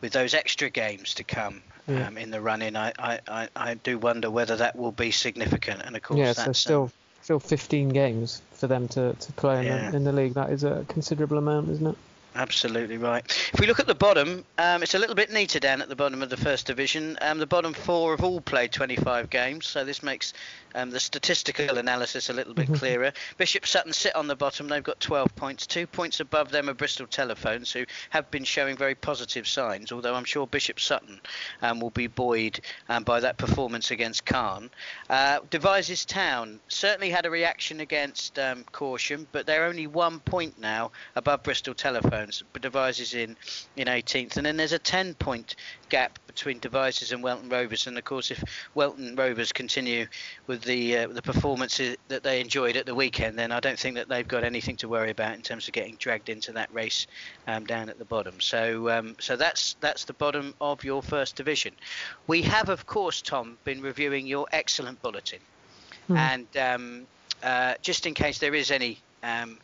[0.00, 2.06] with those extra games to come yeah.
[2.06, 5.82] um, in the run-in, I, I, I, do wonder whether that will be significant.
[5.84, 9.60] And of course, yeah, so still um, still 15 games for them to, to play
[9.60, 9.90] in, yeah.
[9.90, 10.34] the, in the league.
[10.34, 11.96] That is a considerable amount, isn't it?
[12.36, 13.24] Absolutely right.
[13.52, 15.94] If we look at the bottom, um, it's a little bit neater down at the
[15.94, 17.16] bottom of the first division.
[17.20, 20.32] Um, the bottom four have all played 25 games, so this makes
[20.74, 22.74] um, the statistical analysis a little bit mm-hmm.
[22.74, 23.12] clearer.
[23.36, 24.66] Bishop Sutton sit on the bottom.
[24.66, 25.66] They've got 12 points.
[25.66, 30.14] Two points above them are Bristol Telephones, who have been showing very positive signs, although
[30.14, 31.20] I'm sure Bishop Sutton
[31.62, 34.70] um, will be buoyed um, by that performance against Calne.
[35.08, 40.58] Uh, Devizes Town certainly had a reaction against um, Corsham, but they're only one point
[40.58, 42.23] now above Bristol Telephones.
[42.52, 43.36] But Devizes in,
[43.76, 44.36] in 18th.
[44.36, 45.56] And then there's a 10 point
[45.88, 47.86] gap between Devizes and Welton Rovers.
[47.86, 48.42] And of course, if
[48.74, 50.06] Welton Rovers continue
[50.46, 53.96] with the uh, the performances that they enjoyed at the weekend, then I don't think
[53.96, 57.06] that they've got anything to worry about in terms of getting dragged into that race
[57.46, 58.40] um, down at the bottom.
[58.40, 61.74] So um, so that's that's the bottom of your first division.
[62.26, 65.40] We have, of course, Tom, been reviewing your excellent bulletin,
[66.10, 66.16] mm.
[66.16, 67.06] and um,
[67.42, 69.58] uh, just in case there is any um,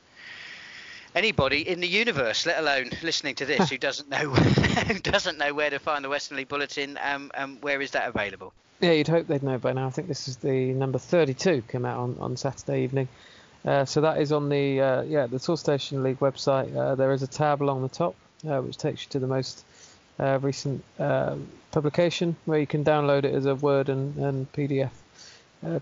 [1.15, 5.55] anybody in the universe, let alone listening to this, who doesn't know who doesn't know
[5.55, 8.53] where to find the Western League Bulletin, um, um, where is that available?
[8.81, 9.87] Yeah, you'd hope they'd know by now.
[9.87, 13.09] I think this is the number 32 came out on, on Saturday evening.
[13.65, 16.75] Uh, so that is on the uh, yeah the Toolstation League website.
[16.75, 18.15] Uh, there is a tab along the top
[18.49, 19.65] uh, which takes you to the most
[20.19, 21.37] uh, recent uh,
[21.71, 24.91] publication where you can download it as a Word and, and PDF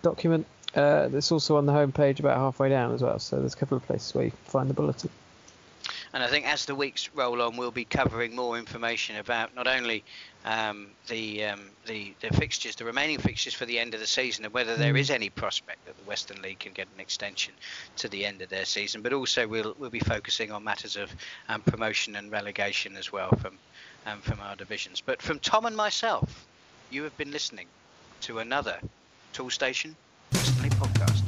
[0.03, 0.45] document.
[0.75, 3.77] Uh, it's also on the homepage about halfway down as well, so there's a couple
[3.77, 5.11] of places where you can find the bulletin.
[6.13, 9.67] And I think as the weeks roll on, we'll be covering more information about not
[9.67, 10.05] only
[10.45, 14.45] um, the, um, the the fixtures, the remaining fixtures for the end of the season,
[14.45, 15.11] and whether there mm.
[15.11, 17.53] any prospect that the Western League can get an extension
[17.97, 21.15] to the end of their season, but also we'll we'll be focusing on matters of
[21.49, 23.59] um, promotion and relegation as well from
[24.07, 25.03] um, from our divisions.
[25.03, 26.47] But from Tom and myself,
[26.91, 27.67] you have been listening
[28.23, 28.79] to another
[29.35, 30.08] Toolstation Western
[30.63, 31.28] League podcast.